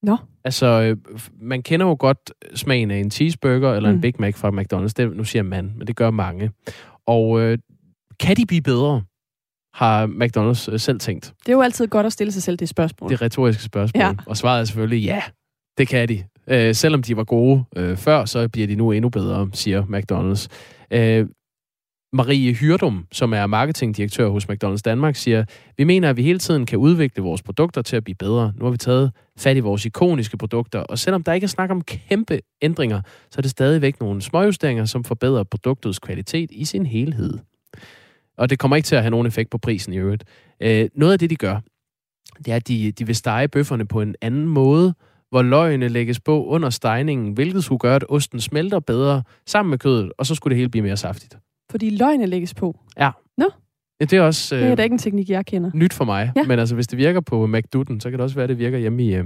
[0.02, 0.16] Nå.
[0.44, 3.94] Altså, uh, man kender jo godt smagen af en cheeseburger eller mm.
[3.94, 4.92] en Big Mac fra McDonald's.
[4.96, 6.50] Det, nu siger man, men det gør mange.
[7.06, 7.54] Og uh,
[8.20, 9.02] kan de blive bedre?
[9.78, 11.34] Har McDonald's selv tænkt.
[11.46, 13.10] Det er jo altid godt at stille sig selv det spørgsmål.
[13.10, 14.02] Det retoriske spørgsmål.
[14.02, 14.14] Ja.
[14.26, 15.22] Og svaret er selvfølgelig ja,
[15.78, 16.24] det kan de.
[16.48, 20.46] Øh, selvom de var gode øh, før, så bliver de nu endnu bedre, siger McDonald's.
[20.98, 21.26] Øh,
[22.12, 25.44] Marie Hyrdum, som er marketingdirektør hos McDonald's Danmark, siger,
[25.76, 28.52] vi mener, at vi hele tiden kan udvikle vores produkter til at blive bedre.
[28.56, 31.70] Nu har vi taget fat i vores ikoniske produkter, og selvom der ikke er snak
[31.70, 36.86] om kæmpe ændringer, så er det stadigvæk nogle småjusteringer, som forbedrer produktets kvalitet i sin
[36.86, 37.38] helhed.
[38.38, 40.24] Og det kommer ikke til at have nogen effekt på prisen i øvrigt.
[40.60, 41.60] Øh, noget af det, de gør,
[42.38, 44.94] det er, at de, de vil stege bøfferne på en anden måde,
[45.30, 49.78] hvor løgene lægges på under stegningen, hvilket skulle gøre, at osten smelter bedre sammen med
[49.78, 51.38] kødet, og så skulle det hele blive mere saftigt.
[51.70, 52.80] Fordi løgene lægges på?
[52.98, 53.10] Ja.
[53.38, 53.50] Nå?
[54.00, 54.56] Ja, det er også...
[54.56, 55.70] Øh, det er da ikke en teknik, jeg kender.
[55.74, 56.32] Nyt for mig.
[56.36, 56.42] Ja.
[56.42, 58.78] Men altså, hvis det virker på McDuden, så kan det også være, at det virker
[58.78, 59.14] hjemme i...
[59.14, 59.24] Øh,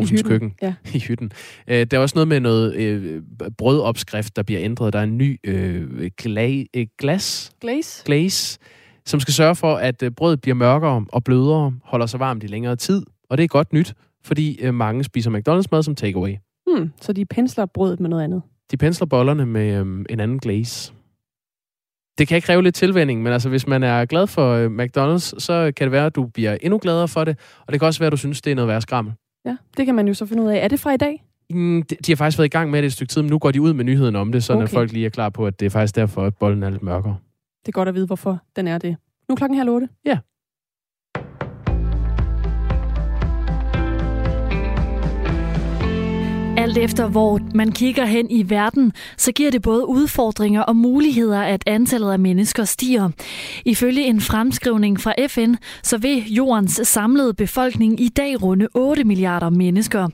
[0.00, 0.74] Grosens I køkken ja.
[0.94, 1.30] i hytten.
[1.68, 3.22] Øh, der er også noget med noget øh,
[3.58, 4.92] brødopskrift, der bliver ændret.
[4.92, 8.04] Der er en ny øh, gla- øh, glas, glaze.
[8.04, 8.58] glaze,
[9.06, 12.46] som skal sørge for, at øh, brødet bliver mørkere og blødere, holder sig varmt i
[12.46, 13.02] længere tid.
[13.30, 16.36] Og det er godt nyt, fordi øh, mange spiser McDonald's mad som takeaway.
[16.66, 18.42] Hmm, så de pensler brødet med noget andet?
[18.70, 20.92] De pensler bollerne med øh, en anden glaze.
[22.18, 25.72] Det kan kræve lidt tilvænding, men altså, hvis man er glad for øh, McDonald's, så
[25.76, 28.06] kan det være, at du bliver endnu gladere for det, og det kan også være,
[28.06, 29.14] at du synes, det er noget værd skrammel.
[29.44, 30.64] Ja, det kan man jo så finde ud af.
[30.64, 31.24] Er det fra i dag?
[31.50, 33.38] Mm, de, de har faktisk været i gang med det et stykke tid, men nu
[33.38, 34.62] går de ud med nyheden om det, så okay.
[34.62, 36.82] at folk lige er klar på, at det er faktisk derfor, at bolden er lidt
[36.82, 37.16] mørkere.
[37.60, 38.96] Det er godt at vide, hvorfor den er det.
[39.28, 39.88] Nu er klokken halv otte.
[40.04, 40.18] Ja.
[46.64, 51.42] Alt efter hvor man kigger hen i verden, så giver det både udfordringer og muligheder,
[51.42, 53.10] at antallet af mennesker stiger.
[53.64, 59.50] Ifølge en fremskrivning fra FN, så vil jordens samlede befolkning i dag runde 8 milliarder
[59.50, 60.08] mennesker.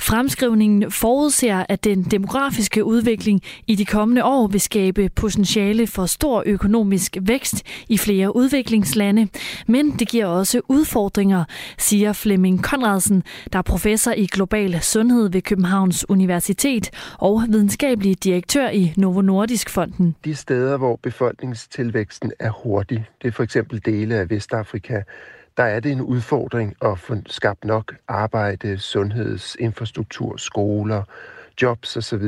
[0.00, 6.42] Fremskrivningen forudser, at den demografiske udvikling i de kommende år vil skabe potentiale for stor
[6.46, 9.28] økonomisk vækst i flere udviklingslande,
[9.66, 11.44] men det giver også udfordringer,
[11.78, 18.24] siger Flemming Konradsen, der er professor i global sundhed ved København Københavns Universitet og videnskabelig
[18.24, 20.16] direktør i Novo Nordisk Fonden.
[20.24, 25.02] De steder, hvor befolkningstilvæksten er hurtig, det er for eksempel dele af Vestafrika,
[25.56, 31.02] der er det en udfordring at få skabt nok arbejde, sundhedsinfrastruktur, skoler,
[31.62, 32.24] jobs osv.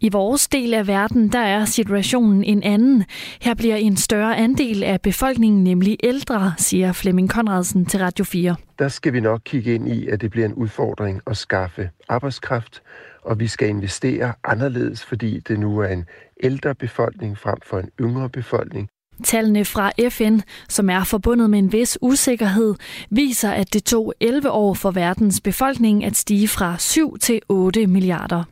[0.00, 3.04] I vores del af verden, der er situationen en anden.
[3.40, 8.56] Her bliver en større andel af befolkningen nemlig ældre, siger Flemming Konradsen til Radio 4.
[8.78, 12.82] Der skal vi nok kigge ind i, at det bliver en udfordring at skaffe arbejdskraft,
[13.22, 16.04] og vi skal investere anderledes, fordi det nu er en
[16.42, 18.88] ældre befolkning frem for en yngre befolkning.
[19.24, 22.74] Tallene fra FN, som er forbundet med en vis usikkerhed,
[23.10, 27.86] viser, at det tog 11 år for verdens befolkning at stige fra 7 til 8
[27.86, 28.44] milliarder.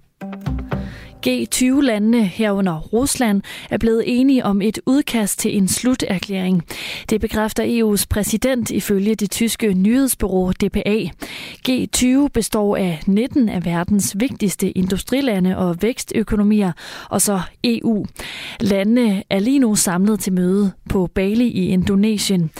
[1.27, 6.63] G20-landene herunder Rusland er blevet enige om et udkast til en sluterklæring.
[7.11, 11.11] Det bekræfter EU's præsident ifølge det tyske nyhedsbureau DPA.
[11.69, 16.73] G20 består af 19 af verdens vigtigste industrilande og vækstøkonomier,
[17.11, 18.07] og så EU.
[18.61, 22.51] Landene er lige nu samlet til møde på Bali i Indonesien.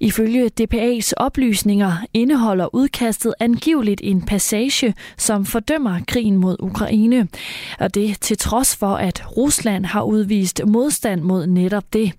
[0.00, 7.28] Ifølge DPA's oplysninger indeholder udkastet angiveligt en passage, som fordømmer krigen mod Ukraine.
[7.78, 12.12] Og det det til trods for, at Rusland har udvist modstand mod netop det.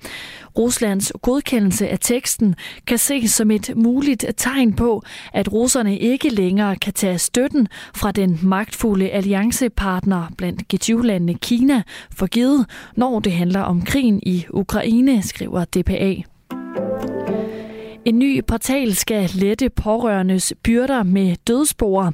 [0.58, 2.56] Ruslands godkendelse af teksten
[2.88, 8.12] kan ses som et muligt tegn på, at russerne ikke længere kan tage støtten fra
[8.12, 11.84] den magtfulde alliancepartner blandt G20-landene Kina
[12.16, 12.66] for givet,
[12.96, 16.16] når det handler om krigen i Ukraine, skriver DPA.
[18.06, 22.08] En ny portal skal lette pårørendes byrder med dødsboer.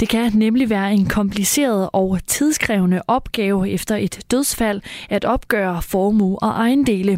[0.00, 6.36] Det kan nemlig være en kompliceret og tidskrævende opgave efter et dødsfald at opgøre formue
[6.42, 7.14] og ejendele.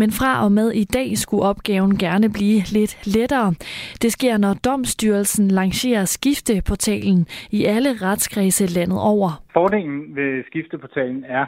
[0.00, 3.54] Men fra og med i dag skulle opgaven gerne blive lidt lettere.
[4.02, 9.30] Det sker, når Domstyrelsen lancerer skifteportalen i alle retskredse landet over.
[9.52, 11.46] Fordelen ved skifteportalen er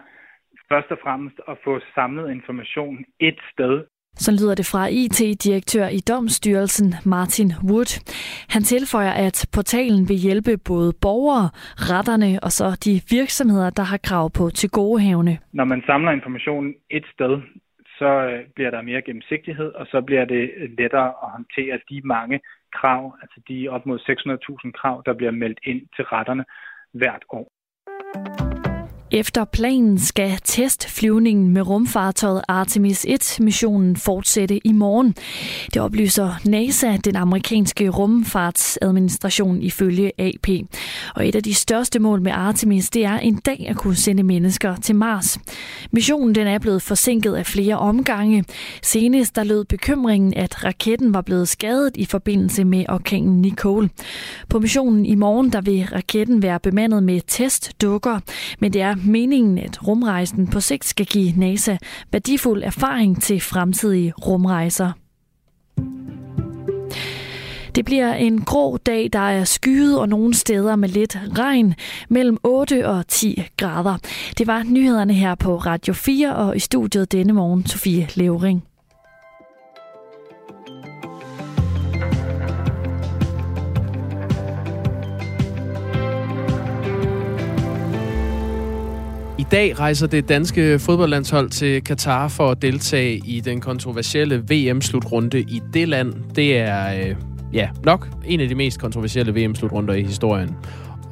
[0.70, 3.74] først og fremmest at få samlet information et sted,
[4.14, 7.90] så lyder det fra IT-direktør i Domstyrelsen Martin Wood.
[8.54, 11.48] Han tilføjer, at portalen vil hjælpe både borgere,
[11.90, 15.02] retterne og så de virksomheder, der har krav på til gode
[15.52, 17.32] Når man samler informationen et sted,
[17.98, 22.00] så øh, bliver der mere gennemsigtighed, og så bliver det øh, lettere at håndtere de
[22.04, 22.40] mange
[22.72, 26.44] krav, altså de op mod 600.000 krav, der bliver meldt ind til retterne
[26.92, 27.46] hvert år.
[29.14, 35.14] Efter planen skal testflyvningen med rumfartøjet Artemis 1-missionen fortsætte i morgen.
[35.74, 40.48] Det oplyser NASA, den amerikanske rumfartsadministration, ifølge AP.
[41.14, 44.22] Og et af de største mål med Artemis, det er en dag at kunne sende
[44.22, 45.38] mennesker til Mars.
[45.90, 48.44] Missionen den er blevet forsinket af flere omgange.
[48.82, 53.90] Senest der lød bekymringen, at raketten var blevet skadet i forbindelse med orkanen Nicole.
[54.48, 58.20] På missionen i morgen der vil raketten være bemandet med testdukker,
[58.60, 61.76] men det er meningen, at rumrejsen på sigt skal give NASA
[62.12, 64.92] værdifuld erfaring til fremtidige rumrejser.
[67.74, 71.74] Det bliver en grå dag, der er skyet og nogle steder med lidt regn
[72.08, 73.98] mellem 8 og 10 grader.
[74.38, 78.71] Det var nyhederne her på Radio 4 og i studiet denne morgen Sofie Levering.
[89.52, 95.62] Dag rejser det danske fodboldlandshold til Katar for at deltage i den kontroversielle VM-slutrunde i
[95.74, 96.14] det land.
[96.36, 97.16] Det er øh,
[97.52, 100.56] ja, nok en af de mest kontroversielle VM-slutrunder i historien.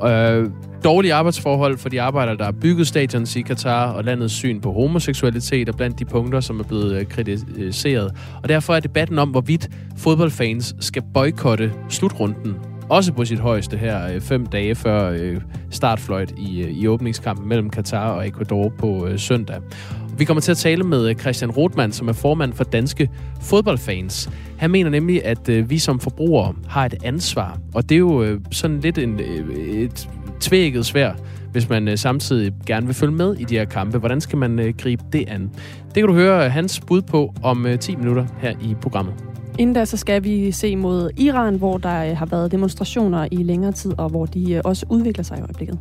[0.06, 0.50] Øh,
[0.84, 4.72] dårlige arbejdsforhold for de arbejdere, der har bygget stadion i Katar, og landets syn på
[4.72, 8.12] homoseksualitet er blandt de punkter, som er blevet øh, kritiseret.
[8.42, 12.56] Og derfor er debatten om, hvorvidt fodboldfans skal boykotte slutrunden
[12.90, 17.48] også på sit højeste her øh, fem dage før øh, startfløjt i, øh, i åbningskampen
[17.48, 19.60] mellem Katar og Ecuador på øh, søndag.
[20.18, 24.30] Vi kommer til at tale med øh, Christian Rothmann, som er formand for Danske Fodboldfans.
[24.58, 28.40] Han mener nemlig, at øh, vi som forbrugere har et ansvar, og det er jo
[28.50, 29.20] sådan lidt en,
[29.58, 30.08] et
[30.40, 31.12] tvækket svær,
[31.52, 33.98] hvis man samtidig gerne vil følge med i de her kampe.
[33.98, 35.50] Hvordan skal man gribe det an?
[35.84, 39.29] Det kan du høre hans bud på om 10 minutter her i programmet.
[39.60, 43.36] Inden da, så skal vi se mod Iran, hvor der øh, har været demonstrationer i
[43.36, 45.78] længere tid, og hvor de øh, også udvikler sig i øjeblikket.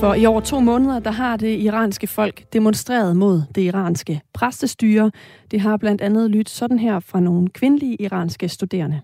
[0.00, 5.10] For i over to måneder, der har det iranske folk demonstreret mod det iranske præstestyre.
[5.50, 9.00] Det har blandt andet lyttet sådan her fra nogle kvindelige iranske studerende.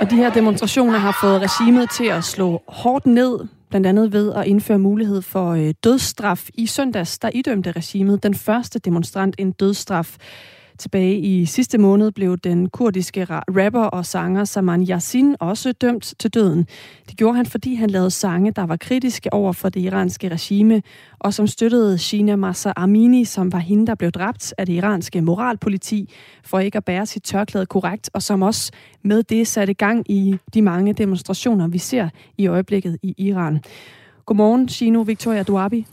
[0.00, 3.38] Og de her demonstrationer har fået regimet til at slå hårdt ned,
[3.70, 6.48] blandt andet ved at indføre mulighed for øh, dødsstraf.
[6.54, 10.16] I søndags, der idømte regimet den første demonstrant en dødsstraf.
[10.80, 16.34] Tilbage i sidste måned blev den kurdiske rapper og sanger Saman Yassin også dømt til
[16.34, 16.66] døden.
[17.08, 20.82] Det gjorde han, fordi han lavede sange, der var kritiske over for det iranske regime,
[21.18, 25.20] og som støttede Shina Massa Amini, som var hende, der blev dræbt af det iranske
[25.20, 26.12] moralpoliti,
[26.44, 30.36] for ikke at bære sit tørklæde korrekt, og som også med det satte gang i
[30.54, 33.60] de mange demonstrationer, vi ser i øjeblikket i Iran.
[34.26, 35.86] Godmorgen, Shino Victoria Duabi.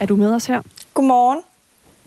[0.00, 0.62] Er du med os her?
[0.94, 1.40] Godmorgen.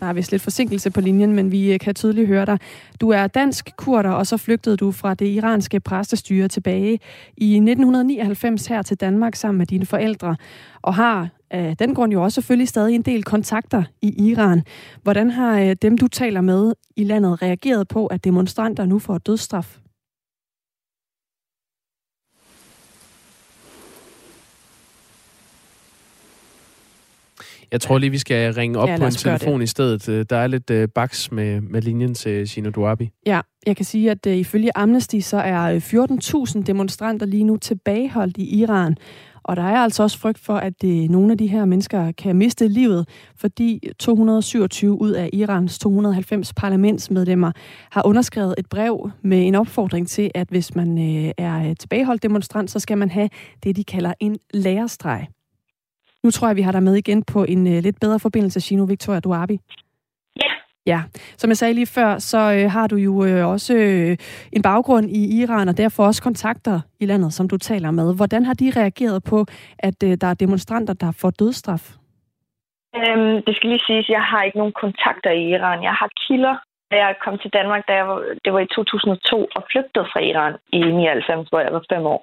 [0.00, 2.58] Der er vist lidt forsinkelse på linjen, men vi øh, kan tydeligt høre dig.
[3.00, 7.00] Du er dansk kurder, og så flygtede du fra det iranske præstestyre tilbage
[7.36, 10.36] i 1999 her til Danmark sammen med dine forældre,
[10.82, 14.62] og har af den grund jo også selvfølgelig stadig en del kontakter i Iran.
[15.02, 19.18] Hvordan har øh, dem, du taler med i landet, reageret på, at demonstranter nu får
[19.18, 19.78] dødsstraf?
[27.72, 30.08] Jeg tror lige, vi skal ringe op ja, på en telefon i stedet.
[30.08, 33.10] Øh, der er lidt uh, baks med, med linjen til Shino Duabi.
[33.26, 35.78] Ja, jeg kan sige, at uh, ifølge Amnesty, så er
[36.56, 38.96] 14.000 demonstranter lige nu tilbageholdt i Iran.
[39.42, 42.36] Og der er altså også frygt for, at uh, nogle af de her mennesker kan
[42.36, 47.52] miste livet, fordi 227 ud af Irans 290 parlamentsmedlemmer
[47.90, 52.70] har underskrevet et brev med en opfordring til, at hvis man uh, er tilbageholdt demonstrant,
[52.70, 53.28] så skal man have
[53.64, 55.26] det, de kalder en lærestreg.
[56.24, 58.84] Nu tror jeg, vi har dig med igen på en uh, lidt bedre forbindelse, Shino
[58.84, 59.58] Victoria Duabi.
[60.42, 60.50] Ja.
[60.86, 61.00] Ja,
[61.36, 64.12] som jeg sagde lige før, så uh, har du jo uh, også uh,
[64.56, 68.16] en baggrund i Iran, og derfor også kontakter i landet, som du taler med.
[68.16, 69.46] Hvordan har de reageret på,
[69.78, 71.84] at uh, der er demonstranter, der får dødstraf?
[72.96, 75.82] Um, det skal lige siges, jeg har ikke nogen kontakter i Iran.
[75.82, 76.56] Jeg har kilder.
[76.90, 80.20] Da jeg kom til Danmark, da jeg var, det var i 2002, og flygtede fra
[80.20, 82.20] Iran i 99, hvor jeg var fem år.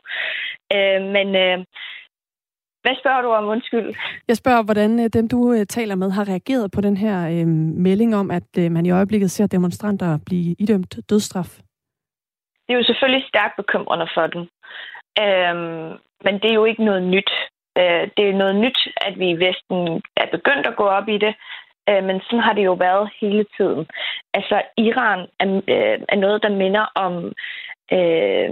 [0.76, 1.58] Uh, men uh,
[2.84, 3.96] hvad spørger du om, undskyld?
[4.28, 7.48] Jeg spørger, hvordan øh, dem, du øh, taler med, har reageret på den her øh,
[7.88, 11.52] melding om, at øh, man i øjeblikket ser demonstranter blive idømt dødsstraf.
[12.66, 14.42] Det er jo selvfølgelig stærkt bekymrende for dem.
[15.24, 15.90] Øhm,
[16.26, 17.32] men det er jo ikke noget nyt.
[17.78, 21.18] Øh, det er noget nyt, at vi i Vesten er begyndt at gå op i
[21.18, 21.34] det,
[21.90, 23.88] øh, men sådan har det jo været hele tiden.
[24.34, 27.14] Altså, Iran er, øh, er noget, der minder om
[27.98, 28.50] øh,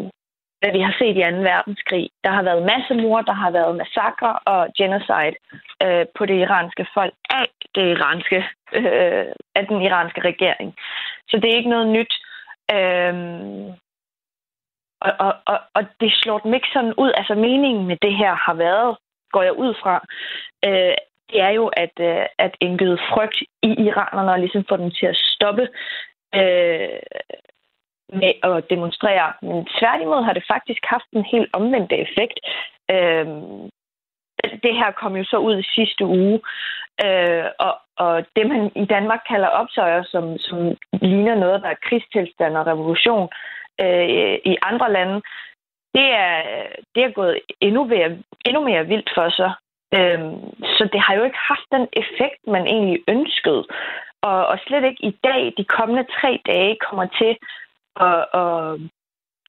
[0.59, 1.37] hvad vi har set i 2.
[1.51, 2.09] verdenskrig.
[2.23, 5.35] Der har været massemord, der har været massakre og genocide
[5.83, 8.39] øh, på det iranske folk af, det iranske,
[8.73, 10.75] øh, af den iranske regering.
[11.29, 12.13] Så det er ikke noget nyt.
[12.77, 13.13] Øh,
[15.01, 17.11] og, og, og, og det slår dem ikke sådan ud.
[17.15, 18.97] Altså meningen med det her har været,
[19.31, 20.05] går jeg ud fra,
[20.65, 20.95] øh,
[21.29, 25.05] det er jo at, øh, at indgyde frygt i iranerne og ligesom få dem til
[25.05, 25.67] at stoppe
[26.35, 26.99] øh,
[28.13, 29.33] med at demonstrere.
[29.41, 32.39] Men tværtimod har det faktisk haft en helt omvendt effekt.
[32.91, 33.27] Øh,
[34.63, 36.39] det her kom jo så ud i sidste uge,
[37.05, 40.59] øh, og, og det man i Danmark kalder optøjer, som, som
[41.01, 43.29] ligner noget, der er krigstilstand og revolution
[43.81, 45.21] øh, i andre lande,
[45.93, 46.43] det er,
[46.95, 49.51] det er gået endnu mere, endnu mere vildt for sig.
[49.97, 50.39] Øhm,
[50.75, 53.63] så det har jo ikke haft den effekt, man egentlig ønskede.
[54.21, 57.37] Og, og slet ikke i dag, de kommende tre dage, kommer til
[57.99, 58.79] at, at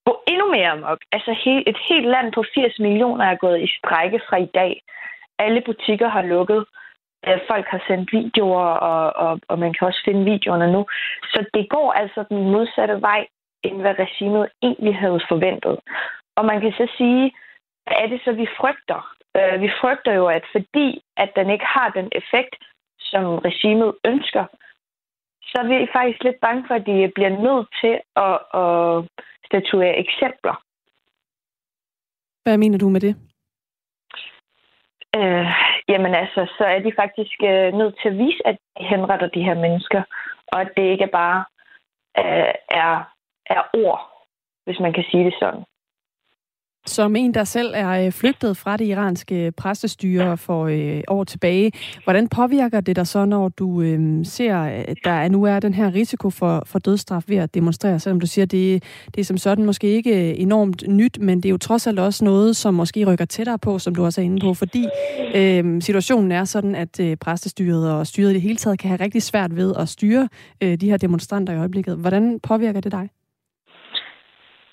[0.06, 0.98] gå endnu mere amok.
[1.12, 1.30] Altså
[1.66, 4.82] et helt land på 80 millioner er gået i strække fra i dag.
[5.38, 6.64] Alle butikker har lukket.
[7.28, 10.86] Øh, folk har sendt videoer, og, og, og man kan også finde videoerne nu.
[11.22, 13.26] Så det går altså den modsatte vej,
[13.62, 15.78] end hvad regimet egentlig havde forventet.
[16.36, 17.32] Og man kan så sige,
[17.84, 19.00] hvad er det så, vi frygter?
[19.36, 22.54] Øh, vi frygter jo, at fordi at den ikke har den effekt,
[23.00, 24.44] som regimet ønsker,
[25.42, 27.94] så er vi faktisk lidt bange for, at de bliver nødt til
[28.26, 29.04] at, at
[29.46, 30.54] statuere eksempler.
[32.44, 33.16] Hvad mener du med det?
[35.16, 35.46] Øh,
[35.88, 39.42] jamen altså, så er de faktisk øh, nødt til at vise, at de henretter de
[39.42, 40.02] her mennesker,
[40.52, 41.44] og at det ikke bare
[42.18, 42.92] øh, er,
[43.46, 44.00] er ord,
[44.64, 45.64] hvis man kan sige det sådan.
[46.86, 51.72] Som en, der selv er øh, flygtet fra det iranske præstestyre for øh, år tilbage,
[52.04, 55.94] hvordan påvirker det dig så, når du øh, ser, at der nu er den her
[55.94, 58.82] risiko for, for dødsstraf ved at demonstrere, selvom du siger, at det,
[59.14, 62.24] det er som sådan måske ikke enormt nyt, men det er jo trods alt også
[62.24, 64.86] noget, som måske rykker tættere på, som du også er inde på, fordi
[65.34, 69.00] øh, situationen er sådan, at øh, præstestyret og styret i det hele taget kan have
[69.00, 70.28] rigtig svært ved at styre
[70.60, 71.96] øh, de her demonstranter i øjeblikket.
[71.96, 73.08] Hvordan påvirker det dig?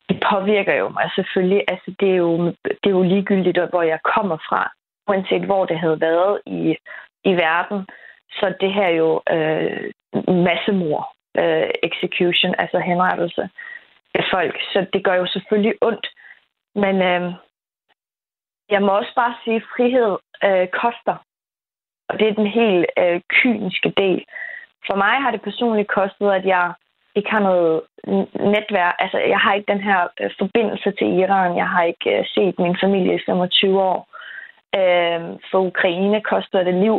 [0.09, 1.63] Det påvirker jo mig selvfølgelig.
[1.67, 2.45] Altså, det, er jo,
[2.81, 4.71] det er jo ligegyldigt, hvor jeg kommer fra.
[5.07, 6.77] Uanset hvor det havde været i,
[7.23, 7.87] i verden,
[8.31, 9.91] så det her jo øh,
[10.27, 13.49] massemord, øh, execution, altså henrettelse
[14.13, 14.55] af folk.
[14.73, 16.07] Så det gør jo selvfølgelig ondt.
[16.75, 17.33] Men øh,
[18.69, 21.15] jeg må også bare sige, at frihed øh, koster.
[22.09, 24.25] Og det er den helt øh, kyniske del.
[24.87, 26.73] For mig har det personligt kostet, at jeg
[27.17, 27.81] ikke har noget
[28.55, 28.95] netværk.
[28.99, 31.57] Altså, jeg har ikke den her øh, forbindelse til Iran.
[31.57, 33.99] Jeg har ikke øh, set min familie i 25 år.
[34.79, 36.97] Øh, for Ukraine koster det liv,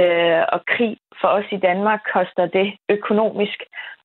[0.00, 3.58] øh, og krig for os i Danmark koster det økonomisk.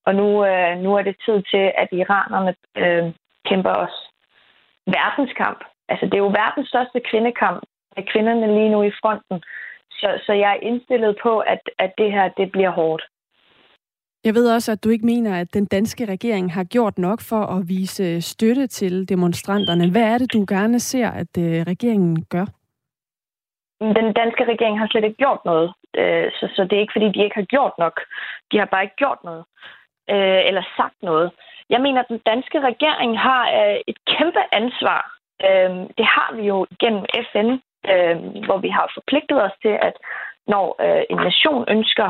[0.06, 3.14] Og nu, øh, nu er det tid til, at iranerne øh,
[3.50, 3.96] kæmper os
[4.86, 5.62] verdenskamp.
[5.90, 7.64] Altså, det er jo verdens største kvindekamp
[7.96, 9.44] med kvinderne lige nu i fronten.
[9.92, 13.04] Så, så jeg er indstillet på, at, at det her det bliver hårdt.
[14.24, 17.43] Jeg ved også, at du ikke mener, at den danske regering har gjort nok for
[17.55, 19.91] at vise øh, støtte til demonstranterne.
[19.91, 22.45] Hvad er det, du gerne ser, at øh, regeringen gør?
[23.80, 25.74] Den danske regering har slet ikke gjort noget.
[25.97, 27.95] Øh, så, så det er ikke, fordi de ikke har gjort nok.
[28.51, 29.43] De har bare ikke gjort noget.
[30.49, 31.32] Eller sagt noget.
[31.70, 33.43] Jeg mener, at den danske regering har
[33.88, 35.01] et kæmpe ansvar.
[35.97, 37.49] Det har vi jo gennem FN,
[38.45, 39.95] hvor vi har forpligtet os til, at
[40.47, 40.65] når
[41.09, 42.09] en nation ønsker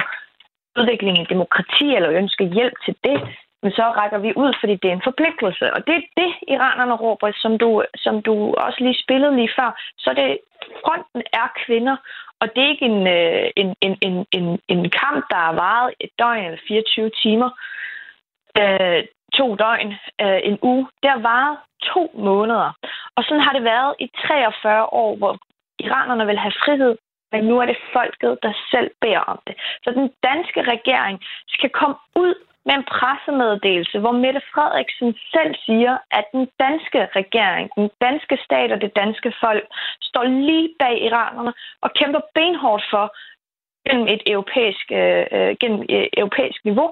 [0.79, 3.17] udvikling i demokrati eller ønsker hjælp til det,
[3.63, 5.73] men så rækker vi ud, fordi det er en forpligtelse.
[5.73, 9.69] Og det er det, iranerne råber, som du, som du også lige spillede lige før.
[9.97, 10.37] Så det,
[10.83, 11.95] fronten er kvinder,
[12.41, 15.93] og det er ikke en, øh, en, en, en, en, en kamp, der har varet
[15.99, 17.49] et døgn eller 24 timer,
[18.61, 19.03] øh,
[19.37, 20.87] to døgn, øh, en uge.
[21.03, 21.57] Det har varet
[21.93, 22.71] to måneder.
[23.15, 25.37] Og sådan har det været i 43 år, hvor
[25.79, 26.95] iranerne vil have frihed
[27.31, 29.55] men nu er det folket, der selv beder om det.
[29.83, 32.33] Så den danske regering skal komme ud
[32.65, 38.71] med en pressemeddelelse, hvor Mette Frederiksen selv siger, at den danske regering, den danske stat
[38.71, 39.65] og det danske folk
[40.01, 43.05] står lige bag iranerne og kæmper benhårdt for
[43.87, 46.89] gennem et europæisk, øh, øh gennem et europæisk niveau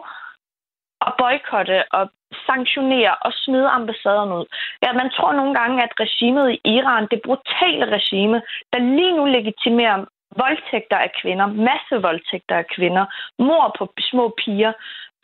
[1.07, 2.03] at boykotte og
[2.49, 4.45] sanktionere og smide ambassaderne ud.
[4.83, 8.41] Ja, man tror nogle gange, at regimet i Iran, det brutale regime,
[8.73, 10.05] der lige nu legitimerer
[10.35, 13.05] voldtægter af kvinder, masse voldtægter af kvinder,
[13.39, 14.73] mor på små piger,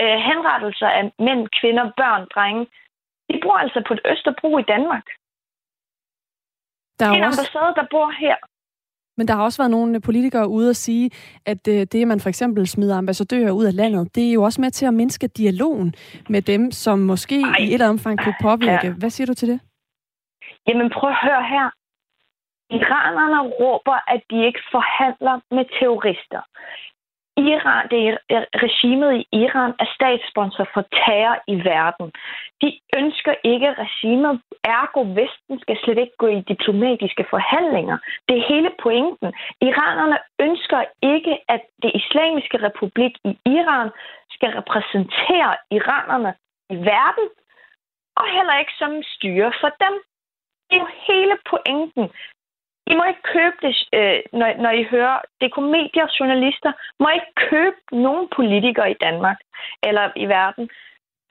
[0.02, 2.64] øh, henrettelser af mænd, kvinder, børn, drenge.
[3.30, 5.06] De bor altså på et Østerbro i Danmark.
[7.00, 7.42] Der er en også...
[7.42, 8.36] ambassade, der bor her.
[9.18, 11.12] Men der har også været nogle politikere ude at sige,
[11.46, 14.44] at øh, det, at man for eksempel smider ambassadører ud af landet, det er jo
[14.44, 15.96] også med til at mindske dialogen
[16.30, 17.56] med dem, som måske Ej.
[17.60, 18.88] i et omfang kunne påvirke.
[18.88, 18.94] Ja.
[18.94, 19.60] Hvad siger du til det?
[20.68, 21.70] Jamen prøv at høre her.
[22.78, 26.42] Iranerne råber, at de ikke forhandler med terrorister.
[27.38, 32.08] Iran, det er, regimet i Iran er statssponsor for terror i verden.
[32.62, 32.70] De
[33.00, 37.98] ønsker ikke regimet, ergo Vesten skal slet ikke gå i diplomatiske forhandlinger.
[38.28, 39.30] Det er hele pointen.
[39.62, 40.82] Iranerne ønsker
[41.14, 43.90] ikke, at det islamiske republik i Iran
[44.36, 46.34] skal repræsentere iranerne
[46.70, 47.28] i verden,
[48.20, 49.94] og heller ikke som styre for dem.
[50.68, 52.06] Det er jo hele pointen.
[52.92, 57.08] I må ikke købe det, øh, når, når I hører, det er og journalister, må
[57.10, 59.38] ikke købe nogen politikere i Danmark
[59.84, 60.70] eller i verden,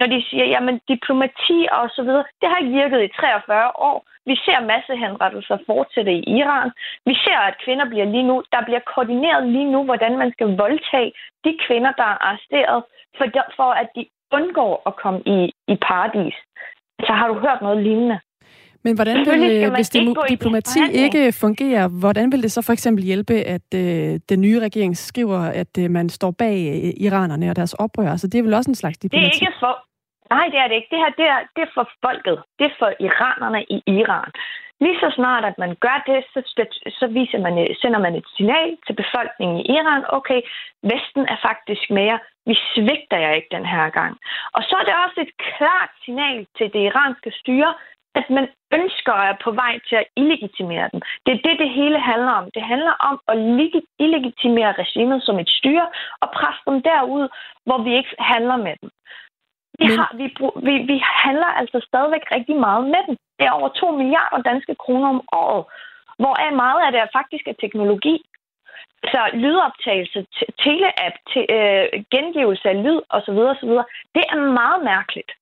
[0.03, 3.99] når de siger, jamen diplomati og så videre, det har ikke virket i 43 år.
[4.27, 6.71] Vi ser massehenrettelser fortsætte i Iran.
[7.07, 10.57] Vi ser, at kvinder bliver lige nu, der bliver koordineret lige nu, hvordan man skal
[10.65, 11.13] voldtage
[11.45, 12.79] de kvinder, der er arresteret,
[13.17, 13.25] for,
[13.57, 15.39] for at de undgår at komme i,
[15.69, 16.35] i paradis.
[17.07, 18.21] Så har du hørt noget lignende?
[18.85, 23.35] Men hvordan vil, hvis det diplomati ikke fungerer, hvordan vil det så for eksempel hjælpe,
[23.35, 27.75] at øh, den nye regering skriver, at øh, man står bag øh, iranerne og deres
[27.75, 28.11] oprør?
[28.11, 29.27] Altså, det er vel også en slags diplomati?
[29.27, 29.75] Det er ikke for...
[30.37, 30.91] Nej, det er det ikke.
[30.91, 32.39] Det her det er, det er for folket.
[32.59, 34.31] Det er for iranerne i Iran.
[34.85, 36.41] Lige så snart, at man gør det, så,
[37.01, 40.03] så viser man, sender man et signal til befolkningen i Iran.
[40.19, 40.41] Okay,
[40.91, 42.19] Vesten er faktisk mere.
[42.49, 44.15] Vi svigter jer ikke den her gang.
[44.57, 47.73] Og så er det også et klart signal til det iranske styre,
[48.15, 48.47] at man
[48.79, 51.01] ønsker at på vej til at illegitimere den.
[51.27, 52.47] Det er det, det hele handler om.
[52.55, 53.37] Det handler om at
[54.05, 55.87] illegitimere regimet som et styre
[56.23, 57.29] og presse dem derud,
[57.67, 58.91] hvor vi ikke handler med dem.
[59.79, 60.27] Vi, har, vi,
[60.67, 63.17] vi, vi handler altså stadigvæk rigtig meget med den.
[63.39, 65.65] Det er over 2 milliarder danske kroner om året,
[66.19, 68.17] hvor er meget af det faktisk er teknologi.
[69.13, 70.27] Så lydoptagelse,
[70.65, 73.39] teleapp, te, øh, gengivelse af lyd osv.
[73.53, 73.73] osv.
[74.17, 75.33] Det er meget mærkeligt.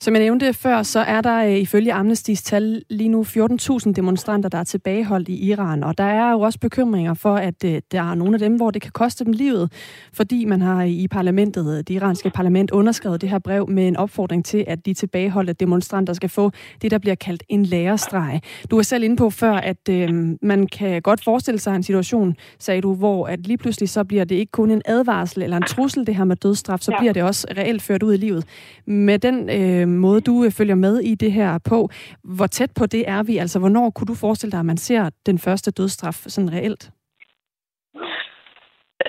[0.00, 4.48] Som jeg nævnte før, så er der øh, ifølge Amnestys tal lige nu 14.000 demonstranter,
[4.48, 5.84] der er tilbageholdt i Iran.
[5.84, 8.70] Og der er jo også bekymringer for, at øh, der er nogle af dem, hvor
[8.70, 9.72] det kan koste dem livet,
[10.12, 14.44] fordi man har i parlamentet, det iranske parlament, underskrevet det her brev med en opfordring
[14.44, 16.50] til, at de tilbageholdte demonstranter skal få
[16.82, 18.40] det, der bliver kaldt en lærestreg.
[18.70, 22.36] Du var selv inde på før, at øh, man kan godt forestille sig en situation,
[22.58, 25.62] sagde du, hvor at lige pludselig så bliver det ikke kun en advarsel eller en
[25.62, 28.44] trussel, det her med dødsstraf, så bliver det også reelt ført ud i livet.
[28.86, 31.88] Med den øh, øh, måde, du øh, følger med i det her på.
[32.36, 33.38] Hvor tæt på det er vi?
[33.38, 36.90] Altså, hvornår kunne du forestille dig, at man ser den første dødsstraf sådan reelt?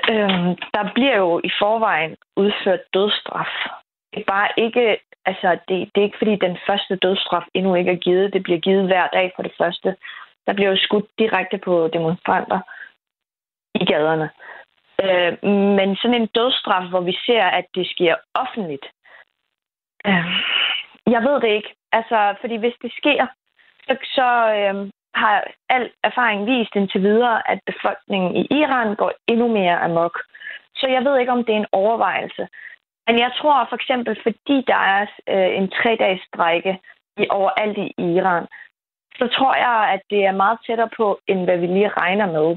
[0.09, 3.53] Øhm, der bliver jo i forvejen udført dødsstraf.
[4.13, 7.91] Det er bare ikke, altså det, det er ikke fordi den første dødsstraf endnu ikke
[7.91, 8.33] er givet.
[8.33, 9.95] Det bliver givet hver dag for det første.
[10.47, 12.59] Der bliver jo skudt direkte på demonstranter
[13.75, 14.29] i gaderne.
[15.03, 15.33] Øh,
[15.77, 18.85] men sådan en dødsstraf, hvor vi ser, at det sker offentligt,
[20.07, 20.25] øh,
[21.11, 21.75] jeg ved det ikke.
[21.91, 23.27] Altså, fordi hvis det sker,
[23.87, 29.47] så, så øh, har al erfaring vist indtil videre, at befolkningen i Iran går endnu
[29.47, 30.19] mere amok.
[30.75, 32.47] Så jeg ved ikke, om det er en overvejelse.
[33.07, 36.79] Men jeg tror for eksempel, fordi der er øh, en tre-dages strække
[37.17, 38.45] i, overalt i Iran,
[39.19, 42.49] så tror jeg, at det er meget tættere på, end hvad vi lige regner med.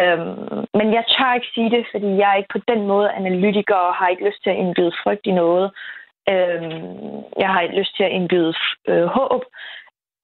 [0.00, 3.74] Øhm, men jeg tør ikke sige det, fordi jeg er ikke på den måde analytiker
[3.74, 5.72] og har ikke lyst til at indbyde frygt i noget.
[6.28, 6.62] Øh,
[7.42, 8.54] jeg har lyst til at indbyde
[8.88, 9.42] øh, håb,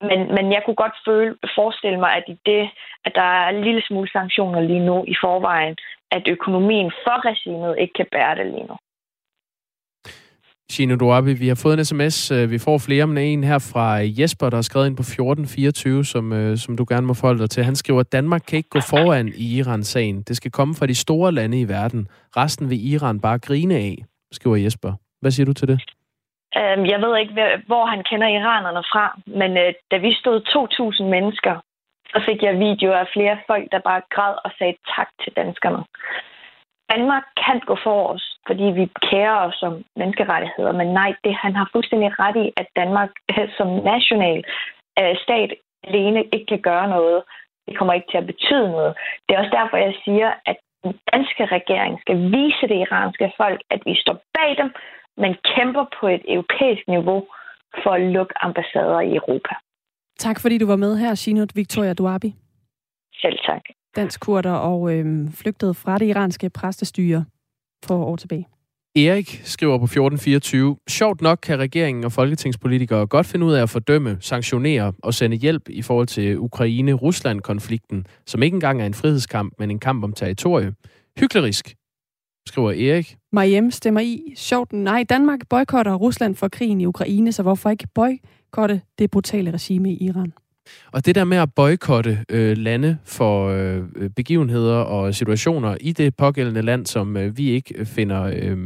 [0.01, 2.69] men, men jeg kunne godt føle, forestille mig, at i det,
[3.05, 5.75] at der er en lille smule sanktioner lige nu i forvejen,
[6.11, 8.75] at økonomien for regimet ikke kan bære det lige nu.
[10.71, 12.31] Gino Duabi, vi har fået en sms.
[12.31, 13.87] Øh, vi får flere, men en her fra
[14.19, 17.49] Jesper, der har skrevet ind på 1424, som, øh, som du gerne må forholde dig
[17.49, 17.63] til.
[17.63, 20.21] Han skriver, at Danmark kan ikke gå foran i Iran-sagen.
[20.21, 22.07] Det skal komme fra de store lande i verden.
[22.37, 24.93] Resten vil Iran bare grine af, skriver Jesper.
[25.21, 25.79] Hvad siger du til det?
[26.57, 27.33] Øhm, jeg ved ikke,
[27.65, 30.37] hvor han kender iranerne fra, men øh, da vi stod
[31.01, 31.55] 2.000 mennesker,
[32.11, 35.83] så fik jeg videoer af flere folk, der bare græd og sagde tak til danskerne.
[36.93, 41.55] Danmark kan gå for os, fordi vi kærer os om menneskerettigheder, men nej, det han
[41.55, 44.43] har fuldstændig ret i, at Danmark øh, som national
[44.99, 45.51] øh, stat
[45.87, 47.23] alene ikke kan gøre noget.
[47.67, 48.93] Det kommer ikke til at betyde noget.
[49.25, 53.61] Det er også derfor, jeg siger, at den danske regering skal vise det iranske folk,
[53.69, 54.69] at vi står bag dem,
[55.21, 57.19] men kæmper på et europæisk niveau
[57.83, 59.53] for at lukke ambassader i Europa.
[60.19, 62.35] Tak fordi du var med her, Shinot Victoria Duabi.
[63.13, 63.61] Selv tak.
[63.95, 67.25] Dansk kurder og øhm, flygtede fra det iranske præstestyre
[67.85, 68.47] for år tilbage.
[68.95, 73.69] Erik skriver på 1424, sjovt nok kan regeringen og folketingspolitikere godt finde ud af at
[73.69, 79.53] fordømme, sanktionere og sende hjælp i forhold til Ukraine-Rusland-konflikten, som ikke engang er en frihedskamp,
[79.59, 80.73] men en kamp om territorie.
[81.19, 81.75] Hyklerisk,
[82.49, 83.17] skriver Erik.
[83.31, 84.33] Mariem stemmer i.
[84.35, 89.51] Sjovt, nej, Danmark boykotter Rusland for krigen i Ukraine, så hvorfor ikke boykotte det brutale
[89.51, 90.33] regime i Iran?
[90.91, 96.15] Og det der med at boykotte øh, lande for øh, begivenheder og situationer i det
[96.15, 98.57] pågældende land, som øh, vi ikke finder øh,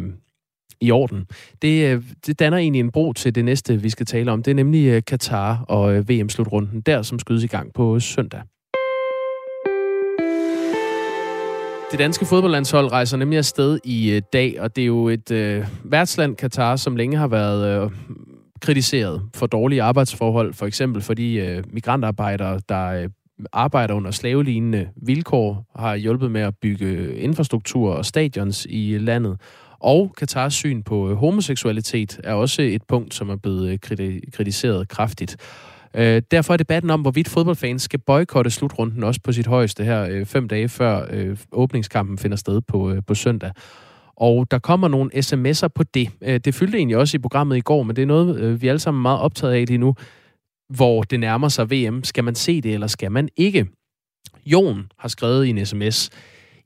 [0.82, 1.26] i orden,
[1.62, 4.44] det, øh, det danner egentlig en bro til det næste, vi skal tale om.
[4.44, 8.42] Det er nemlig øh, Katar og øh, VM-slutrunden, der som skydes i gang på søndag.
[11.94, 15.68] Det danske fodboldlandshold rejser nemlig afsted i øh, dag, og det er jo et øh,
[15.84, 17.92] værtsland, Katar, som længe har været øh,
[18.62, 23.10] kritiseret for dårlige arbejdsforhold, for eksempel for de øh, migrantarbejdere, der øh,
[23.52, 29.42] arbejder under slavelignende vilkår, har hjulpet med at bygge infrastruktur og stadions i landet.
[29.80, 34.88] Og Katars syn på øh, homoseksualitet er også et punkt, som er blevet øh, kritiseret
[34.88, 35.38] kraftigt.
[35.96, 40.08] Øh, derfor er debatten om, hvorvidt fodboldfans skal boykotte slutrunden også på sit højeste her
[40.10, 43.52] øh, fem dage før øh, åbningskampen finder sted på, øh, på søndag.
[44.18, 46.10] Og der kommer nogle sms'er på det.
[46.22, 48.68] Øh, det fyldte egentlig også i programmet i går, men det er noget, øh, vi
[48.68, 49.96] alle sammen er meget optaget af lige nu,
[50.70, 52.04] hvor det nærmer sig VM.
[52.04, 53.66] Skal man se det, eller skal man ikke?
[54.46, 56.10] Jon har skrevet i en sms,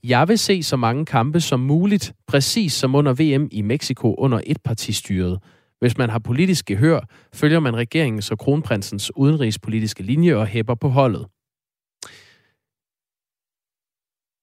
[0.04, 4.42] jeg vil se så mange kampe som muligt, præcis som under VM i Mexico under
[4.46, 5.40] etpartistyret.
[5.80, 7.00] Hvis man har politisk gehør,
[7.34, 11.28] følger man regeringens og kronprinsens udenrigspolitiske linje og hæpper på holdet.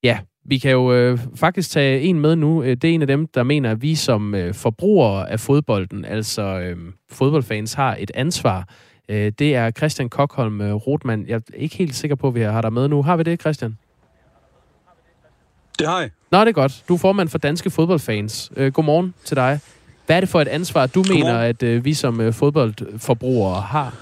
[0.02, 2.62] Ja, vi kan jo øh, faktisk tage en med nu.
[2.62, 6.04] Øh, det er en af dem, der mener, at vi som øh, forbrugere af fodbolden,
[6.04, 6.76] altså øh,
[7.10, 8.68] fodboldfans, har et ansvar.
[9.08, 11.26] Øh, det er Christian Kokholm øh, Rotman.
[11.26, 13.02] Jeg er ikke helt sikker på, at vi har dig med nu.
[13.02, 13.78] Har vi det, Christian?
[15.78, 16.10] Det har jeg.
[16.30, 16.84] Nå, det er godt.
[16.88, 18.52] Du er formand for Danske Fodboldfans.
[18.56, 19.60] Øh, godmorgen til dig.
[20.06, 23.94] Hvad er det for et ansvar, du mener, at øh, vi som øh, fodboldforbrugere har?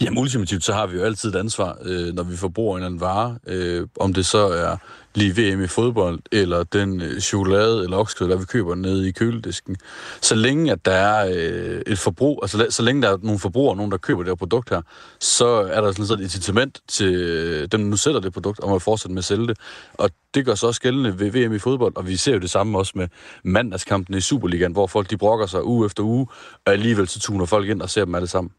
[0.00, 2.86] Jamen ultimativt, så har vi jo altid et ansvar, øh, når vi forbruger en eller
[2.86, 3.38] anden vare.
[3.46, 4.76] Øh, om det så er
[5.14, 9.12] lige VM i fodbold, eller den øh, chokolade eller oksekød, der vi køber nede i
[9.12, 9.76] køledisken.
[10.20, 13.76] Så længe at der er øh, et forbrug, altså så længe der er nogle forbrugere,
[13.76, 14.82] nogen der køber det her produkt her,
[15.20, 18.72] så er der sådan et incitament til øh, dem, der nu sælger det produkt, om
[18.72, 19.58] at fortsætte med at sælge det.
[19.94, 22.50] Og det gør så også gældende ved VM i fodbold, og vi ser jo det
[22.50, 23.08] samme også med
[23.44, 26.26] mandagskampen i Superligaen, hvor folk de brokker sig uge efter uge,
[26.66, 28.52] og alligevel så tuner folk ind og ser dem alle sammen.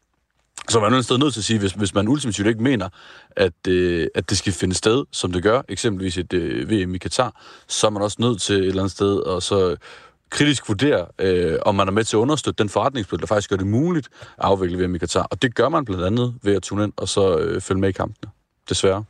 [0.68, 2.88] Så man er et sted nødt til at sige, hvis, hvis man ultimativt ikke mener,
[3.30, 6.98] at, øh, at det skal finde sted, som det gør, eksempelvis et øh, VM i
[6.98, 9.76] Katar, så er man også nødt til et eller andet sted og så
[10.30, 13.56] kritisk vurdere, øh, om man er med til at understøtte den forretningsmodel, der faktisk gør
[13.56, 15.22] det muligt at afvikle VM i Katar.
[15.22, 17.88] Og det gør man blandt andet ved at tune ind og så øh, følge med
[17.88, 18.30] i kampene.
[18.68, 19.04] Desværre.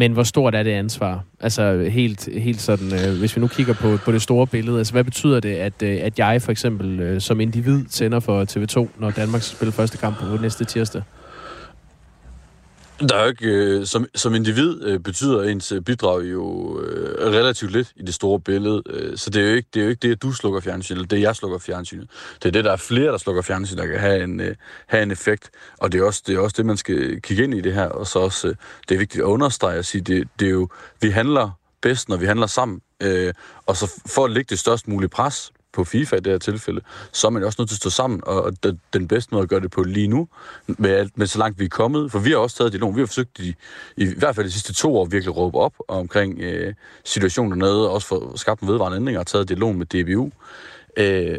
[0.00, 1.24] Men hvor stort er det ansvar?
[1.40, 4.92] Altså helt, helt sådan, øh, hvis vi nu kigger på, på det store billede, altså
[4.92, 8.88] hvad betyder det, at, øh, at jeg for eksempel øh, som individ sender for TV2,
[9.00, 11.02] når Danmark spiller første kamp på næste tirsdag?
[13.08, 17.32] Der er jo ikke, øh, som, som individ øh, betyder ens øh, bidrag jo øh,
[17.32, 19.90] relativt lidt i det store billede, øh, så det er, jo ikke, det er jo
[19.90, 22.10] ikke det, at du slukker fjernsynet, eller det, jeg slukker fjernsynet.
[22.42, 24.54] Det er det, der er flere, der slukker fjernsynet, der kan have en, øh,
[24.86, 27.54] have en effekt, og det er, også, det er også det, man skal kigge ind
[27.54, 28.54] i det her, og så også, øh,
[28.88, 30.68] det er vigtigt at understrege og sige, det, det er jo,
[31.00, 31.50] vi handler
[31.82, 33.34] bedst, når vi handler sammen, øh,
[33.66, 36.80] og så for at lægge det størst mulige pres på FIFA i det her tilfælde,
[37.12, 38.52] så er man også nødt til at stå sammen, og
[38.92, 40.28] den bedste måde at gøre det på lige nu,
[40.66, 43.06] med, med så langt vi er kommet, for vi har også taget dialog, vi har
[43.06, 43.54] forsøgt i,
[43.96, 47.88] i, hvert fald de sidste to år virkelig at råbe op omkring øh, situationen dernede,
[47.88, 50.30] og også for skabt en vedvarende ændring, og taget dialog med DBU.
[50.96, 51.38] Øh,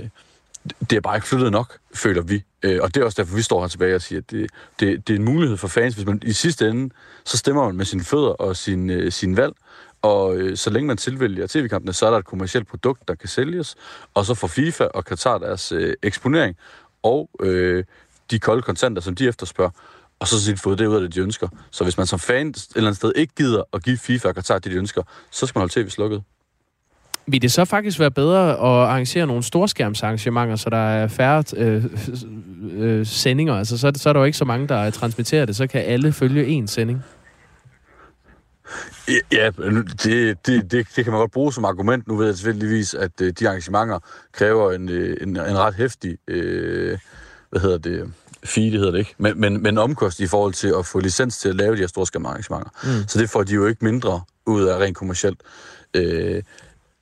[0.89, 2.43] det er bare ikke flyttet nok, føler vi.
[2.63, 5.07] Øh, og det er også derfor, vi står her tilbage og siger, at det, det,
[5.07, 6.93] det er en mulighed for fans, hvis man i sidste ende,
[7.25, 9.53] så stemmer man med sine fødder og sin, øh, sin valg,
[10.01, 13.29] og øh, så længe man tilvælger tv-kampene, så er der et kommersielt produkt, der kan
[13.29, 13.75] sælges,
[14.13, 16.55] og så får FIFA og Qatar deres øh, eksponering
[17.03, 17.83] og øh,
[18.31, 19.71] de kolde kontanter, som de efterspørger,
[20.19, 21.47] og så set fået det ud af det, de ønsker.
[21.71, 24.35] Så hvis man som fan et eller andet sted ikke gider at give FIFA og
[24.35, 26.23] Qatar det, de ønsker, så skal man holde tv slukket.
[27.27, 31.85] Vil det så faktisk være bedre at arrangere nogle storskærmsarrangementer, så der er færre øh,
[32.77, 33.55] øh, øh sendinger?
[33.55, 35.55] Altså, så, så er der jo ikke så mange, der transmitterer det.
[35.55, 37.03] Så kan alle følge én sending.
[39.31, 40.03] Ja, det,
[40.45, 42.07] det, det, det kan man godt bruge som argument.
[42.07, 43.99] Nu ved jeg tilfældigvis, at øh, de arrangementer
[44.31, 46.97] kræver en, øh, en, en ret hæftig, øh,
[47.49, 48.13] hvad hedder det,
[48.43, 51.37] fee, det hedder det ikke, men, men, men omkost i forhold til at få licens
[51.37, 52.69] til at lave de her store arrangementer.
[52.83, 53.07] Mm.
[53.07, 55.39] Så det får de jo ikke mindre ud af rent kommercielt.
[55.93, 56.43] Øh,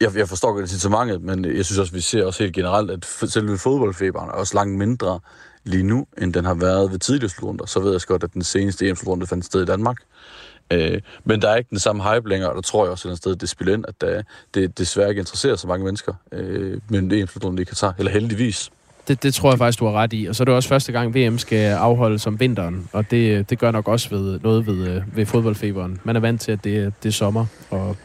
[0.01, 3.05] jeg, jeg forstår godt incitamentet, men jeg synes også, vi ser også helt generelt, at
[3.29, 5.19] selve fodboldfeberen er også langt mindre
[5.63, 7.65] lige nu, end den har været ved tidligere slutrunder.
[7.65, 9.97] Så ved jeg godt, at den seneste EM-slutrunde fandt sted i Danmark.
[10.01, 10.38] Øh,
[10.71, 13.17] Øh, men der er ikke den samme hype længere, og der tror jeg også et
[13.17, 14.21] sted, det spiller ind, at der,
[14.53, 16.13] det desværre ikke interesserer så mange mennesker.
[16.31, 18.71] Øh, men det er en i Katar, eller heldigvis.
[19.07, 20.25] Det, det tror jeg faktisk, du har ret i.
[20.25, 23.59] Og så er det også første gang, VM skal afholdes om vinteren, og det, det
[23.59, 25.99] gør nok også ved, noget ved, øh, ved fodboldfeberen.
[26.03, 27.95] Man er vant til, at det, det er sommer, og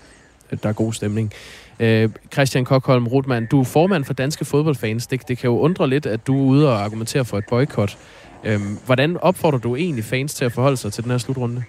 [0.63, 1.33] der er god stemning.
[1.81, 5.07] Øh, Christian Kokholm Rotman, du er formand for Danske Fodboldfans.
[5.07, 7.99] Det, det kan jo undre lidt, at du er ude og argumentere for et boykot.
[8.45, 11.65] Øh, hvordan opfordrer du egentlig fans til at forholde sig til den her slutrunde?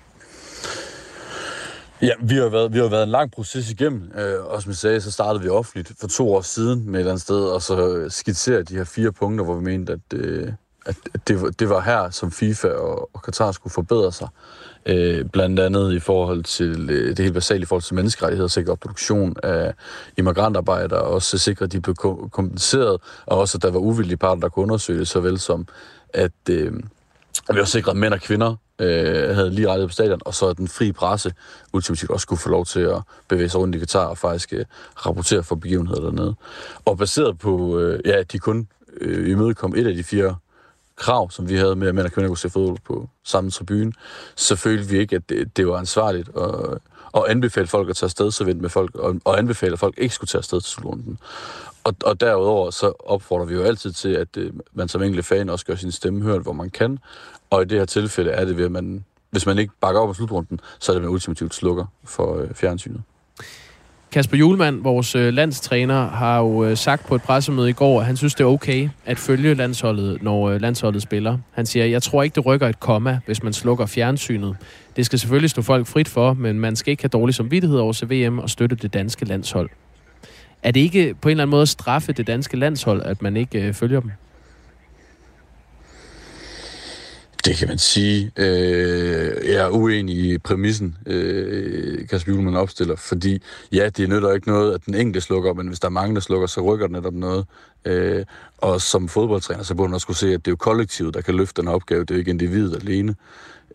[2.02, 4.78] Ja, vi har været, vi har været en lang proces igennem, øh, og som jeg
[4.78, 7.62] sagde, så startede vi offentligt for to år siden med et eller andet sted, og
[7.62, 10.52] så skitserede de her fire punkter, hvor vi mente, at, øh,
[10.86, 10.96] at
[11.28, 14.28] det, var, det var her, som FIFA og, og Qatar skulle forbedre sig.
[14.86, 18.78] Øh, blandt andet i forhold til øh, det helt basale i forhold til menneskerettigheder, sikre
[18.78, 19.74] produktion af
[20.18, 21.96] immigrantarbejdere, og også sikre, at de blev
[22.32, 25.68] kompenseret, og også at der var uvillige parter, der kunne undersøge det, såvel som
[26.14, 26.74] at, øh,
[27.50, 30.34] at vi også sikret, at mænd og kvinder øh, havde lige rettet på stadion, og
[30.34, 31.34] så den frie presse
[31.74, 34.66] ultimativt også skulle få lov til at bevæge sig rundt i Katar og faktisk øh,
[34.96, 36.36] rapportere for begivenheder dernede.
[36.86, 38.68] Og baseret på, øh, ja, de kun
[39.02, 40.36] øh, imødekom et af de fire
[40.96, 43.94] krav, som vi havde med, at mænd og kvinder kunne se fodbold på samme tribune,
[44.36, 46.80] så følte vi ikke, at det, det var ansvarligt at,
[47.16, 49.96] at anbefale folk at tage afsted, så vente med folk, og, og anbefale, at folk
[49.98, 51.20] ikke skulle tage afsted til slutrunden.
[51.84, 55.50] Og, og derudover så opfordrer vi jo altid til, at øh, man som enkelte fan
[55.50, 57.00] også gør sin stemme hørt, hvor man kan,
[57.56, 60.08] og i det her tilfælde er det ved, at man, hvis man ikke bakker op
[60.08, 63.01] på slutrunden, så er det man ultimativt slukker for øh, fjernsynet.
[64.12, 68.06] Kasper Julemand, vores øh, landstræner, har jo øh, sagt på et pressemøde i går, at
[68.06, 71.38] han synes, det er okay at følge landsholdet, når øh, landsholdet spiller.
[71.51, 74.58] Han siger, jeg tror ikke, det rykker et komma, hvis man slukker fjernsynet.
[74.95, 77.93] Det skal selvfølgelig stå folk frit for, men man skal ikke have dårlig samvittighed over
[77.93, 79.70] CVM og støtte det danske landshold.
[80.64, 83.38] Er det ikke på en eller anden måde at straffe det danske landshold, at man
[83.38, 84.12] ikke følger dem?
[87.46, 88.32] Det kan man sige.
[88.38, 93.41] Øh, jeg er uenig i præmissen, øh, Kasper Juhlmann opstiller, fordi
[93.72, 96.22] ja, det nytter ikke noget, at den enkelte slukker, men hvis der er mange, der
[96.22, 97.46] slukker, så rykker det netop noget.
[97.86, 98.26] Øh,
[98.58, 101.22] og som fodboldtræner, så burde man også skulle se, at det er jo kollektivet, der
[101.22, 103.16] kan løfte den opgave, det er jo ikke individet alene.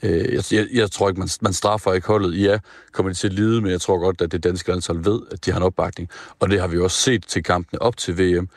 [0.03, 2.43] Øh, jeg, jeg, jeg tror ikke, man, man straffer ikke holdet.
[2.43, 2.59] Ja,
[2.93, 5.45] kommer de til at lide, men jeg tror godt, at det danske landshold ved, at
[5.45, 6.09] de har en opbakning.
[6.41, 8.49] Og det har vi også set til kampene op til VM.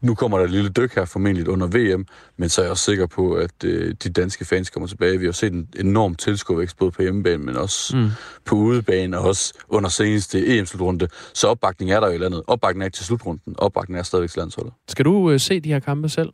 [0.00, 2.06] Nu kommer der et lille dyk her formentlig under VM,
[2.36, 5.18] men så er jeg også sikker på, at øh, de danske fans kommer tilbage.
[5.18, 8.08] Vi har set en enorm tilskuervækst både på hjemmebane, men også mm.
[8.44, 11.08] på udebane, og også under seneste EM-slutrunde.
[11.34, 12.42] Så opbakning er der jo i landet.
[12.46, 13.54] Opbakning er ikke til slutrunden.
[13.58, 14.72] Opbakning er stadigvæk til landsholdet.
[14.88, 16.32] Skal du øh, se de her kampe selv?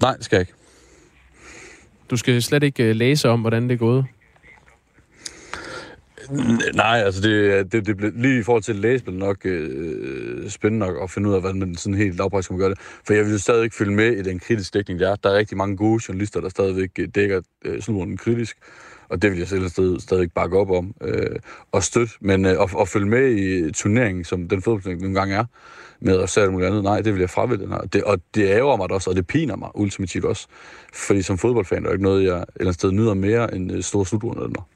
[0.00, 0.52] Nej, det skal jeg ikke.
[2.10, 4.04] Du skal slet ikke øh, læse om, hvordan det er gået?
[6.74, 9.46] Nej, altså det, det, det blev, lige i forhold til at læse, blev det nok
[9.46, 12.78] øh, spændende nok at finde ud af, hvordan man sådan helt lavpraktisk kan gøre det.
[13.06, 15.16] For jeg vil jo stadig ikke følge med i den kritiske dækning, der er.
[15.16, 18.56] Der er rigtig mange gode journalister, der stadigvæk øh, dækker øh, slutrunden kritisk,
[19.08, 21.36] og det vil jeg selv stadig, stadig bakke op om øh,
[21.72, 22.12] og støtte.
[22.20, 25.44] Men øh, at, at følge med i turneringen, som den fodboldturnering nogle gange er,
[26.00, 27.74] med at sætte noget andet, nej, det vil jeg fravælge den.
[27.92, 30.46] Det, og det ærger mig også, og det piner mig ultimativt også.
[30.94, 33.72] Fordi som fodboldfan er det ikke noget, jeg et eller andet sted nyder mere end
[33.72, 34.68] øh, store slutrunder.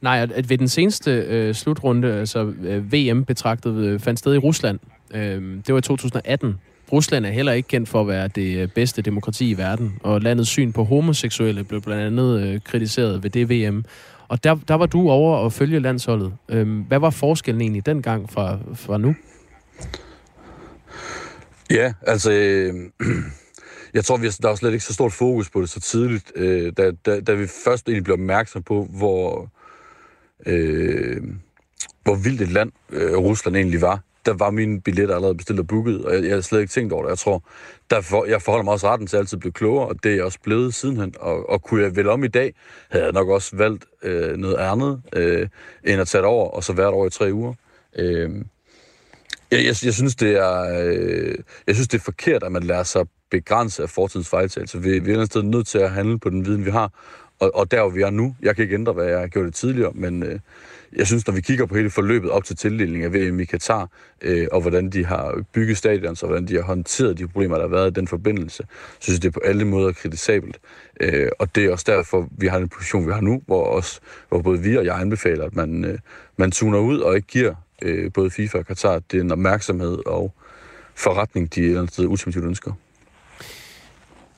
[0.00, 4.38] Nej, at ved den seneste øh, slutrunde, altså øh, VM betragtet, øh, fandt sted i
[4.38, 4.78] Rusland.
[5.14, 6.58] Øh, det var i 2018.
[6.92, 10.20] Rusland er heller ikke kendt for at være det øh, bedste demokrati i verden, og
[10.20, 13.84] landets syn på homoseksuelle blev blandt andet øh, kritiseret ved det VM.
[14.28, 16.32] Og der, der var du over at følge landsholdet.
[16.48, 19.14] Øh, hvad var forskellen egentlig dengang fra, fra nu?
[21.70, 22.32] Ja, altså...
[22.32, 22.74] Øh,
[23.94, 26.32] jeg tror, vi har, der var slet ikke så stort fokus på det så tidligt,
[26.36, 29.50] øh, da, da, da vi først egentlig blev opmærksom på, hvor,
[30.46, 31.22] øh,
[32.02, 34.00] hvor vildt et land øh, Rusland egentlig var.
[34.26, 36.92] Der var mine billetter allerede bestilt og booket, og jeg, jeg havde slet ikke tænkt
[36.92, 37.10] over det.
[37.10, 37.44] Jeg tror,
[37.90, 40.24] derfor, jeg forholder mig også retten til at altid blive klogere, og det er jeg
[40.24, 41.14] også blevet sidenhen.
[41.20, 42.54] Og, og kunne jeg vælge om i dag,
[42.90, 45.48] havde jeg nok også valgt øh, noget andet, øh,
[45.84, 47.54] end at tage det over, og så være over i tre uger.
[47.96, 48.30] Øh,
[49.50, 51.34] jeg, jeg, jeg, synes, det er, øh,
[51.66, 54.78] jeg synes, det er forkert, at man lærer sig begrænse af fortidens fejltagelser.
[54.78, 56.92] Vi, vi er et sted nødt til at handle på den viden, vi har,
[57.40, 59.46] og, og der, hvor vi er nu, jeg kan ikke ændre, hvad jeg har gjort
[59.46, 60.38] det tidligere, men øh,
[60.96, 63.88] jeg synes, når vi kigger på hele forløbet op til tildelingen af VM i Katar,
[64.22, 67.62] øh, og hvordan de har bygget stadion, og hvordan de har håndteret de problemer, der
[67.62, 70.58] har været i den forbindelse, så synes jeg, det er på alle måder kritisabelt.
[71.00, 74.00] Øh, og det er også derfor, vi har den position, vi har nu, hvor, også,
[74.28, 75.98] hvor både vi og jeg anbefaler, at man, øh,
[76.36, 80.34] man tuner ud og ikke giver øh, både FIFA og Katar den opmærksomhed og
[80.94, 82.72] forretning, de et eller andet sted ultimativt ønsker.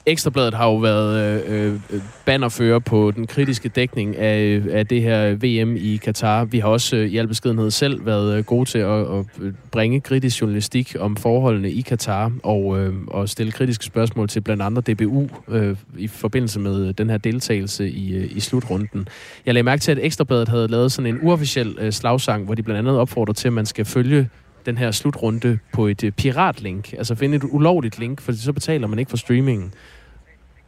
[0.07, 5.03] Ekstrabladet har jo været øh, øh, bannerfører på den kritiske dækning af, øh, af det
[5.03, 6.45] her VM i Katar.
[6.45, 9.53] Vi har også øh, i al beskedenhed selv været øh, gode til at, at øh,
[9.71, 14.63] bringe kritisk journalistik om forholdene i Katar og, øh, og stille kritiske spørgsmål til blandt
[14.63, 19.09] andet DBU øh, i forbindelse med øh, den her deltagelse i, øh, i slutrunden.
[19.47, 22.63] Jeg lagde mærke til, at Ekstrabladet havde lavet sådan en uofficiel øh, slagsang, hvor de
[22.63, 24.29] blandt andet opfordrer til, at man skal følge
[24.67, 26.93] den her slutrunde på et øh, piratlink.
[26.93, 29.75] Altså finde et ulovligt link, for så betaler man ikke for streamingen.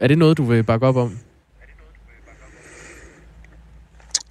[0.00, 1.18] Er det noget, du vil bakke op om?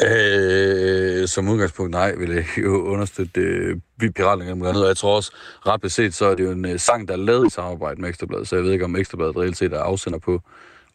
[0.01, 3.77] Øh, som udgangspunkt nej, vil jeg jo understøtte øh,
[4.15, 5.31] piratlinger og jeg tror også,
[5.67, 8.09] ret beset, så er det jo en øh, sang, der er lavet i samarbejde med
[8.09, 10.41] Ekstrabladet, så jeg ved ikke, om Ekstrabladet reelt set er afsender på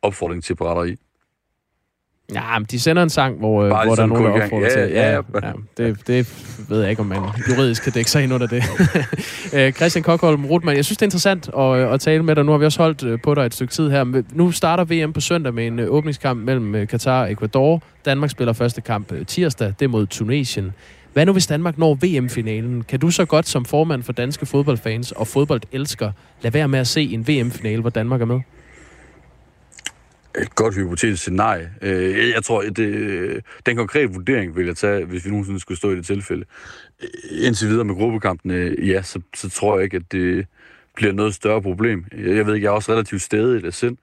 [0.03, 0.97] opfordring til pirateri.
[2.35, 4.87] Ja, men de sender en sang, hvor, øh, hvor der er nogen, der opfordrer ja,
[4.87, 4.93] til.
[4.93, 7.19] Ja, ja, ja det, det ved jeg ikke, om man
[7.49, 8.65] juridisk kan dække sig ind under det.
[9.55, 12.45] Øh, Christian Kokholm Rutmann, jeg synes, det er interessant at, øh, at tale med dig.
[12.45, 14.23] Nu har vi også holdt på dig et stykke tid her.
[14.33, 17.83] Nu starter VM på søndag med en åbningskamp mellem Katar og Ecuador.
[18.05, 20.73] Danmark spiller første kamp tirsdag, det mod Tunesien.
[21.13, 22.83] Hvad nu, hvis Danmark når VM-finalen?
[22.83, 26.13] Kan du så godt som formand for danske fodboldfans og fodboldelsker
[26.43, 28.41] lade være med at se en VM-finale, hvor Danmark er med?
[30.43, 31.73] Et godt hypotetisk scenarie.
[31.83, 35.91] Øh, jeg tror, det, den konkrete vurdering vil jeg tage, hvis vi nogensinde skulle stå
[35.91, 36.45] i det tilfælde.
[37.03, 37.09] Øh,
[37.47, 40.47] indtil videre med gruppekampene, ja, så, så tror jeg ikke, at det
[40.95, 42.05] bliver noget større problem.
[42.13, 43.97] Jeg ved ikke, jeg er også relativt stedig i sind,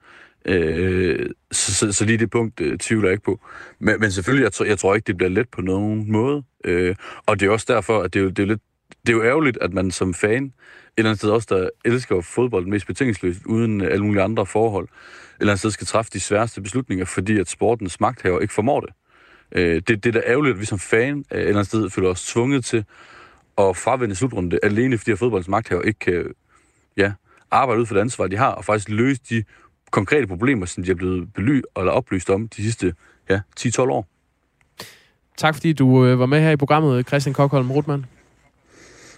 [0.44, 3.40] øh, så, så, så lige det punkt øh, tvivler jeg ikke på.
[3.78, 6.42] Men, men selvfølgelig, jeg tror, jeg tror ikke, det bliver let på nogen måde.
[6.64, 6.94] Øh,
[7.26, 8.62] og det er også derfor, at det er jo, det er lidt
[9.06, 10.52] det er jo ærgerligt, at man som fan, et
[10.96, 14.88] eller andet sted også, der elsker fodbold mest betingelsesløst, uden øh, alle mulige andre forhold,
[15.40, 18.90] eller andet sted skal træffe de sværeste beslutninger, fordi at sportens magthaver ikke formår det.
[19.52, 22.08] Øh, det, det er da ærgerligt, at vi som fan et eller andet sted føler
[22.08, 22.84] os tvunget til
[23.58, 26.24] at fravende slutrunde, alene fordi at fodboldens magthaver ikke kan
[26.96, 27.12] ja,
[27.50, 29.44] arbejde ud for det ansvar, de har, og faktisk løse de
[29.90, 32.94] konkrete problemer, som de er blevet bely eller oplyst om de sidste
[33.30, 34.06] ja, 10-12 år.
[35.36, 38.06] Tak fordi du øh, var med her i programmet, Christian Kokholm Rutmann.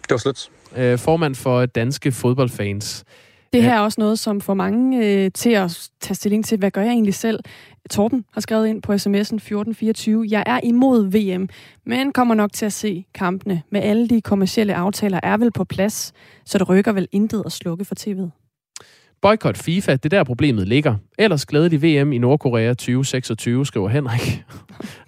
[0.02, 0.50] Det var slet.
[0.76, 3.04] Øh, formand for Danske Fodboldfans.
[3.53, 6.70] Det her er også noget, som får mange øh, til at tage stilling til, hvad
[6.70, 7.40] gør jeg egentlig selv?
[7.90, 11.49] Torben har skrevet ind på sms'en 1424, jeg er imod VM,
[11.86, 13.62] men kommer nok til at se kampene.
[13.70, 16.12] Med alle de kommercielle aftaler er vel på plads,
[16.44, 18.47] så det rykker vel intet at slukke for tv'et.
[19.22, 20.94] Boykot FIFA, det er der problemet ligger.
[21.18, 24.44] Ellers glædelig VM i Nordkorea 2026, skriver Henrik.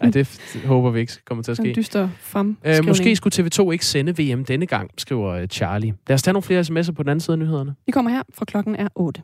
[0.00, 1.72] Ej, det håber vi ikke kommer til at ske.
[1.76, 2.56] dyster frem.
[2.64, 5.94] Øh, måske skulle TV2 ikke sende VM denne gang, skriver øh, Charlie.
[6.08, 7.74] Lad os tage nogle flere sms'er på den anden side af nyhederne.
[7.86, 9.22] Vi kommer her, fra klokken er 8.